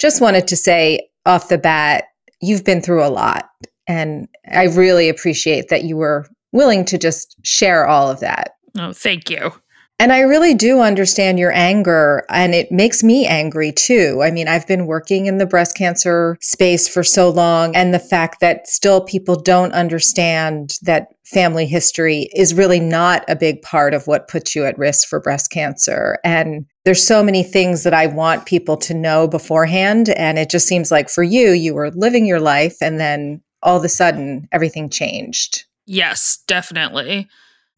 just 0.00 0.20
wanted 0.20 0.48
to 0.48 0.56
say 0.56 1.08
off 1.26 1.48
the 1.48 1.58
bat, 1.58 2.04
you've 2.40 2.64
been 2.64 2.80
through 2.80 3.04
a 3.04 3.08
lot. 3.08 3.48
And 3.86 4.28
I 4.52 4.64
really 4.64 5.08
appreciate 5.08 5.68
that 5.68 5.84
you 5.84 5.96
were 5.96 6.26
willing 6.52 6.84
to 6.86 6.98
just 6.98 7.36
share 7.44 7.86
all 7.86 8.10
of 8.10 8.20
that. 8.20 8.54
Oh, 8.78 8.92
thank 8.92 9.28
you. 9.30 9.52
And 10.00 10.14
I 10.14 10.20
really 10.20 10.54
do 10.54 10.80
understand 10.80 11.38
your 11.38 11.52
anger, 11.52 12.24
and 12.30 12.54
it 12.54 12.72
makes 12.72 13.02
me 13.02 13.26
angry 13.26 13.70
too. 13.70 14.22
I 14.22 14.30
mean, 14.30 14.48
I've 14.48 14.66
been 14.66 14.86
working 14.86 15.26
in 15.26 15.36
the 15.36 15.44
breast 15.44 15.76
cancer 15.76 16.38
space 16.40 16.88
for 16.88 17.04
so 17.04 17.28
long, 17.28 17.76
and 17.76 17.92
the 17.92 17.98
fact 17.98 18.40
that 18.40 18.66
still 18.66 19.02
people 19.02 19.36
don't 19.36 19.74
understand 19.74 20.78
that 20.80 21.08
family 21.26 21.66
history 21.66 22.30
is 22.34 22.54
really 22.54 22.80
not 22.80 23.26
a 23.28 23.36
big 23.36 23.60
part 23.60 23.92
of 23.92 24.06
what 24.06 24.26
puts 24.26 24.56
you 24.56 24.64
at 24.64 24.78
risk 24.78 25.06
for 25.06 25.20
breast 25.20 25.50
cancer. 25.50 26.16
And 26.24 26.64
there's 26.86 27.06
so 27.06 27.22
many 27.22 27.42
things 27.42 27.82
that 27.82 27.92
I 27.92 28.06
want 28.06 28.46
people 28.46 28.78
to 28.78 28.94
know 28.94 29.28
beforehand. 29.28 30.08
And 30.08 30.38
it 30.38 30.48
just 30.48 30.66
seems 30.66 30.90
like 30.90 31.10
for 31.10 31.22
you, 31.22 31.50
you 31.50 31.74
were 31.74 31.90
living 31.90 32.24
your 32.24 32.40
life, 32.40 32.78
and 32.80 32.98
then 32.98 33.42
all 33.62 33.76
of 33.76 33.84
a 33.84 33.88
sudden, 33.90 34.48
everything 34.50 34.88
changed. 34.88 35.66
Yes, 35.84 36.38
definitely. 36.46 37.28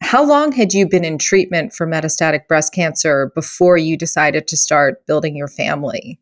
How 0.03 0.23
long 0.23 0.51
had 0.51 0.73
you 0.73 0.87
been 0.87 1.05
in 1.05 1.17
treatment 1.17 1.73
for 1.73 1.87
metastatic 1.87 2.47
breast 2.47 2.73
cancer 2.73 3.31
before 3.33 3.77
you 3.77 3.97
decided 3.97 4.47
to 4.49 4.57
start 4.57 5.05
building 5.07 5.35
your 5.35 5.47
family? 5.47 6.19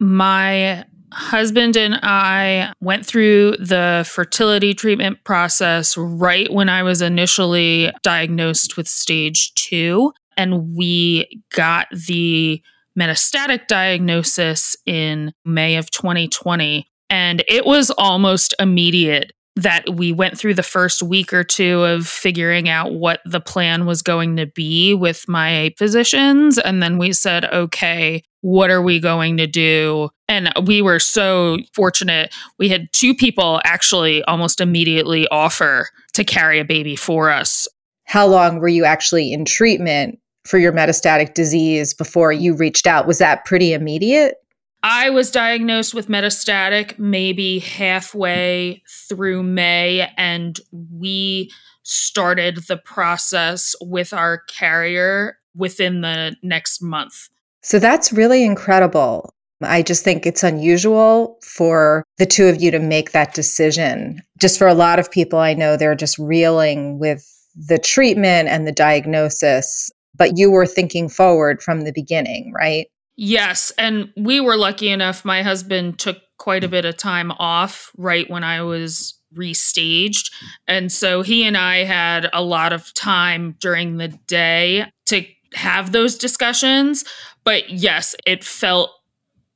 My 0.00 0.84
husband 1.12 1.76
and 1.76 2.00
I 2.02 2.72
went 2.80 3.04
through 3.04 3.56
the 3.58 4.08
fertility 4.10 4.72
treatment 4.72 5.22
process 5.24 5.96
right 5.96 6.50
when 6.52 6.70
I 6.70 6.82
was 6.82 7.02
initially 7.02 7.92
diagnosed 8.02 8.76
with 8.78 8.88
stage 8.88 9.52
two. 9.54 10.12
And 10.38 10.74
we 10.74 11.42
got 11.54 11.88
the 11.90 12.62
metastatic 12.98 13.66
diagnosis 13.66 14.74
in 14.86 15.32
May 15.44 15.76
of 15.76 15.90
2020. 15.90 16.88
And 17.10 17.44
it 17.46 17.66
was 17.66 17.90
almost 17.90 18.54
immediate 18.58 19.32
that 19.58 19.96
we 19.96 20.12
went 20.12 20.38
through 20.38 20.54
the 20.54 20.62
first 20.62 21.02
week 21.02 21.32
or 21.32 21.42
two 21.42 21.82
of 21.82 22.06
figuring 22.06 22.68
out 22.68 22.94
what 22.94 23.20
the 23.24 23.40
plan 23.40 23.86
was 23.86 24.02
going 24.02 24.36
to 24.36 24.46
be 24.46 24.94
with 24.94 25.26
my 25.26 25.74
physicians. 25.76 26.58
And 26.58 26.80
then 26.80 26.96
we 26.96 27.12
said, 27.12 27.44
okay, 27.46 28.22
what 28.40 28.70
are 28.70 28.80
we 28.80 29.00
going 29.00 29.36
to 29.38 29.48
do? 29.48 30.10
And 30.28 30.52
we 30.64 30.80
were 30.80 31.00
so 31.00 31.58
fortunate. 31.74 32.32
We 32.60 32.68
had 32.68 32.86
two 32.92 33.16
people 33.16 33.60
actually 33.64 34.22
almost 34.24 34.60
immediately 34.60 35.26
offer 35.28 35.88
to 36.12 36.22
carry 36.22 36.60
a 36.60 36.64
baby 36.64 36.94
for 36.94 37.28
us. 37.28 37.66
How 38.04 38.28
long 38.28 38.60
were 38.60 38.68
you 38.68 38.84
actually 38.84 39.32
in 39.32 39.44
treatment 39.44 40.20
for 40.44 40.58
your 40.58 40.72
metastatic 40.72 41.34
disease 41.34 41.94
before 41.94 42.30
you 42.30 42.54
reached 42.54 42.86
out? 42.86 43.08
Was 43.08 43.18
that 43.18 43.44
pretty 43.44 43.72
immediate? 43.72 44.36
I 44.82 45.10
was 45.10 45.30
diagnosed 45.30 45.94
with 45.94 46.08
metastatic 46.08 46.98
maybe 46.98 47.58
halfway 47.58 48.82
through 49.08 49.42
May, 49.42 50.10
and 50.16 50.58
we 50.92 51.50
started 51.82 52.58
the 52.68 52.76
process 52.76 53.74
with 53.80 54.12
our 54.12 54.38
carrier 54.48 55.38
within 55.54 56.02
the 56.02 56.36
next 56.42 56.80
month. 56.80 57.28
So 57.62 57.78
that's 57.78 58.12
really 58.12 58.44
incredible. 58.44 59.34
I 59.62 59.82
just 59.82 60.04
think 60.04 60.24
it's 60.24 60.44
unusual 60.44 61.38
for 61.42 62.04
the 62.18 62.26
two 62.26 62.46
of 62.46 62.62
you 62.62 62.70
to 62.70 62.78
make 62.78 63.10
that 63.10 63.34
decision. 63.34 64.22
Just 64.38 64.58
for 64.58 64.68
a 64.68 64.74
lot 64.74 65.00
of 65.00 65.10
people 65.10 65.40
I 65.40 65.54
know, 65.54 65.76
they're 65.76 65.96
just 65.96 66.18
reeling 66.18 67.00
with 67.00 67.26
the 67.56 67.78
treatment 67.78 68.48
and 68.48 68.66
the 68.66 68.72
diagnosis, 68.72 69.90
but 70.14 70.38
you 70.38 70.50
were 70.50 70.66
thinking 70.66 71.08
forward 71.08 71.60
from 71.60 71.80
the 71.80 71.92
beginning, 71.92 72.52
right? 72.54 72.86
Yes. 73.20 73.72
And 73.76 74.12
we 74.16 74.38
were 74.38 74.56
lucky 74.56 74.88
enough. 74.88 75.24
My 75.24 75.42
husband 75.42 75.98
took 75.98 76.18
quite 76.38 76.62
a 76.62 76.68
bit 76.68 76.84
of 76.84 76.96
time 76.96 77.32
off 77.32 77.90
right 77.98 78.30
when 78.30 78.44
I 78.44 78.62
was 78.62 79.18
restaged. 79.36 80.30
And 80.68 80.92
so 80.92 81.22
he 81.22 81.44
and 81.44 81.56
I 81.56 81.78
had 81.82 82.30
a 82.32 82.44
lot 82.44 82.72
of 82.72 82.94
time 82.94 83.56
during 83.58 83.96
the 83.96 84.06
day 84.28 84.86
to 85.06 85.24
have 85.54 85.90
those 85.90 86.16
discussions. 86.16 87.04
But 87.42 87.68
yes, 87.70 88.14
it 88.24 88.44
felt 88.44 88.92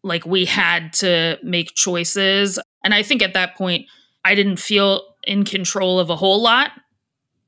like 0.03 0.27
we 0.27 0.45
had 0.45 0.93
to 0.95 1.39
make 1.45 1.77
choices. 1.77 2.59
And 2.83 2.93
I 2.93 3.05
think 3.05 3.23
at 3.23 3.35
that 3.35 3.55
point, 3.57 3.87
I 4.25 4.35
didn't 4.35 4.59
feel 4.59 5.05
in 5.23 5.45
control 5.45 6.01
of 6.01 6.11
a 6.11 6.17
whole 6.17 6.43
lot, 6.43 6.73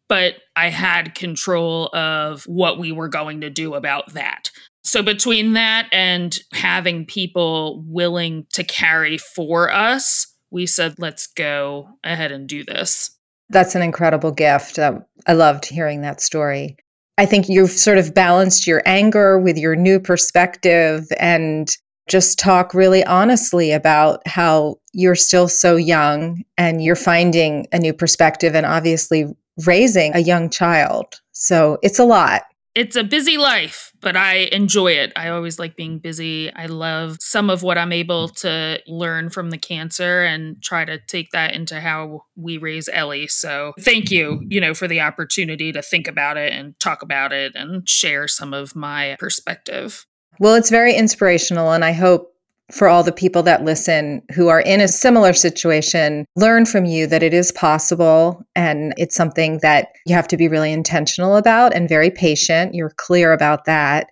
but 0.08 0.36
I 0.54 0.70
had 0.70 1.16
control 1.16 1.88
of 1.92 2.44
what 2.44 2.78
we 2.78 2.92
were 2.92 3.08
going 3.08 3.40
to 3.40 3.50
do 3.50 3.74
about 3.74 4.12
that. 4.12 4.52
So, 4.84 5.02
between 5.02 5.54
that 5.54 5.88
and 5.92 6.38
having 6.52 7.06
people 7.06 7.82
willing 7.86 8.46
to 8.52 8.62
carry 8.62 9.18
for 9.18 9.72
us, 9.72 10.26
we 10.50 10.66
said, 10.66 10.94
let's 10.98 11.26
go 11.26 11.88
ahead 12.04 12.30
and 12.30 12.48
do 12.48 12.64
this. 12.64 13.10
That's 13.48 13.74
an 13.74 13.82
incredible 13.82 14.30
gift. 14.30 14.78
Um, 14.78 15.04
I 15.26 15.32
loved 15.32 15.64
hearing 15.64 16.02
that 16.02 16.20
story. 16.20 16.76
I 17.16 17.26
think 17.26 17.48
you've 17.48 17.70
sort 17.70 17.98
of 17.98 18.14
balanced 18.14 18.66
your 18.66 18.82
anger 18.84 19.38
with 19.38 19.56
your 19.56 19.74
new 19.74 19.98
perspective 19.98 21.06
and 21.18 21.68
just 22.08 22.38
talk 22.38 22.74
really 22.74 23.04
honestly 23.04 23.72
about 23.72 24.26
how 24.26 24.76
you're 24.92 25.14
still 25.14 25.48
so 25.48 25.76
young 25.76 26.42
and 26.58 26.84
you're 26.84 26.96
finding 26.96 27.66
a 27.72 27.78
new 27.78 27.92
perspective 27.92 28.54
and 28.54 28.66
obviously 28.66 29.26
raising 29.64 30.14
a 30.14 30.20
young 30.20 30.50
child. 30.50 31.20
So 31.32 31.78
it's 31.82 31.98
a 31.98 32.04
lot 32.04 32.42
it's 32.74 32.96
a 32.96 33.04
busy 33.04 33.38
life, 33.38 33.92
but 34.00 34.16
I 34.16 34.48
enjoy 34.52 34.92
it. 34.92 35.12
I 35.14 35.28
always 35.28 35.58
like 35.58 35.76
being 35.76 35.98
busy. 35.98 36.52
I 36.52 36.66
love 36.66 37.18
some 37.20 37.48
of 37.48 37.62
what 37.62 37.78
I'm 37.78 37.92
able 37.92 38.28
to 38.28 38.80
learn 38.86 39.30
from 39.30 39.50
the 39.50 39.58
cancer 39.58 40.22
and 40.24 40.60
try 40.62 40.84
to 40.84 40.98
take 40.98 41.30
that 41.30 41.54
into 41.54 41.80
how 41.80 42.22
we 42.36 42.58
raise 42.58 42.88
Ellie. 42.92 43.28
So, 43.28 43.74
thank 43.80 44.10
you, 44.10 44.42
you 44.48 44.60
know, 44.60 44.74
for 44.74 44.88
the 44.88 45.00
opportunity 45.00 45.72
to 45.72 45.82
think 45.82 46.08
about 46.08 46.36
it 46.36 46.52
and 46.52 46.78
talk 46.80 47.02
about 47.02 47.32
it 47.32 47.52
and 47.54 47.88
share 47.88 48.26
some 48.26 48.52
of 48.52 48.74
my 48.74 49.16
perspective. 49.20 50.04
Well, 50.40 50.54
it's 50.54 50.70
very 50.70 50.94
inspirational 50.94 51.72
and 51.72 51.84
I 51.84 51.92
hope 51.92 52.33
for 52.72 52.88
all 52.88 53.02
the 53.02 53.12
people 53.12 53.42
that 53.42 53.64
listen 53.64 54.22
who 54.34 54.48
are 54.48 54.60
in 54.60 54.80
a 54.80 54.88
similar 54.88 55.32
situation, 55.32 56.26
learn 56.36 56.64
from 56.64 56.84
you 56.84 57.06
that 57.06 57.22
it 57.22 57.34
is 57.34 57.52
possible 57.52 58.42
and 58.56 58.94
it's 58.96 59.14
something 59.14 59.58
that 59.62 59.88
you 60.06 60.14
have 60.14 60.28
to 60.28 60.36
be 60.36 60.48
really 60.48 60.72
intentional 60.72 61.36
about 61.36 61.74
and 61.74 61.88
very 61.88 62.10
patient. 62.10 62.74
You're 62.74 62.94
clear 62.96 63.32
about 63.32 63.66
that, 63.66 64.08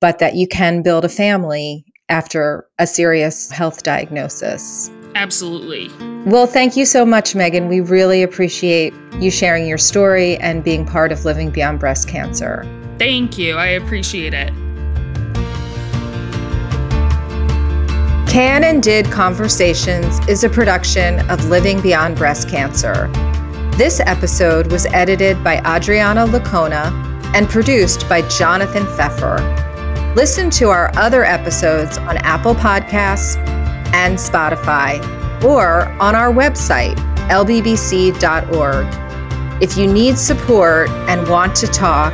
but 0.00 0.18
that 0.20 0.34
you 0.34 0.46
can 0.46 0.82
build 0.82 1.04
a 1.04 1.08
family 1.08 1.84
after 2.08 2.66
a 2.78 2.86
serious 2.86 3.50
health 3.50 3.82
diagnosis. 3.82 4.90
Absolutely. 5.14 5.90
Well, 6.26 6.46
thank 6.46 6.76
you 6.76 6.86
so 6.86 7.04
much, 7.04 7.34
Meghan. 7.34 7.68
We 7.68 7.80
really 7.80 8.22
appreciate 8.22 8.94
you 9.18 9.30
sharing 9.30 9.66
your 9.66 9.78
story 9.78 10.36
and 10.36 10.62
being 10.62 10.86
part 10.86 11.10
of 11.10 11.24
Living 11.24 11.50
Beyond 11.50 11.80
Breast 11.80 12.08
Cancer. 12.08 12.64
Thank 12.98 13.36
you. 13.38 13.56
I 13.56 13.66
appreciate 13.66 14.34
it. 14.34 14.52
Can 18.28 18.62
and 18.62 18.82
Did 18.82 19.10
Conversations 19.10 20.20
is 20.28 20.44
a 20.44 20.50
production 20.50 21.26
of 21.30 21.46
Living 21.46 21.80
Beyond 21.80 22.18
Breast 22.18 22.46
Cancer. 22.46 23.08
This 23.78 24.00
episode 24.00 24.70
was 24.70 24.84
edited 24.86 25.42
by 25.42 25.60
Adriana 25.60 26.26
Lacona 26.26 26.92
and 27.34 27.48
produced 27.48 28.06
by 28.06 28.20
Jonathan 28.28 28.84
Pfeffer. 28.84 29.38
Listen 30.14 30.50
to 30.50 30.68
our 30.68 30.92
other 30.98 31.24
episodes 31.24 31.96
on 31.96 32.18
Apple 32.18 32.54
Podcasts 32.54 33.38
and 33.94 34.18
Spotify 34.18 35.02
or 35.42 35.88
on 35.98 36.14
our 36.14 36.30
website, 36.30 36.96
lbbc.org. 37.30 38.86
If 39.62 39.78
you 39.78 39.90
need 39.90 40.18
support 40.18 40.90
and 40.90 41.26
want 41.30 41.56
to 41.56 41.66
talk, 41.66 42.12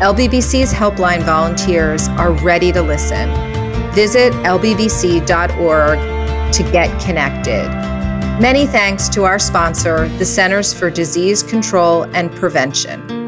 LBBC's 0.00 0.72
helpline 0.72 1.24
volunteers 1.24 2.06
are 2.10 2.30
ready 2.44 2.70
to 2.70 2.82
listen. 2.82 3.49
Visit 3.94 4.32
lbbc.org 4.44 5.98
to 6.52 6.62
get 6.72 7.00
connected. 7.02 7.68
Many 8.40 8.66
thanks 8.66 9.08
to 9.10 9.24
our 9.24 9.38
sponsor, 9.38 10.08
the 10.18 10.24
Centers 10.24 10.72
for 10.72 10.90
Disease 10.90 11.42
Control 11.42 12.04
and 12.14 12.34
Prevention. 12.34 13.19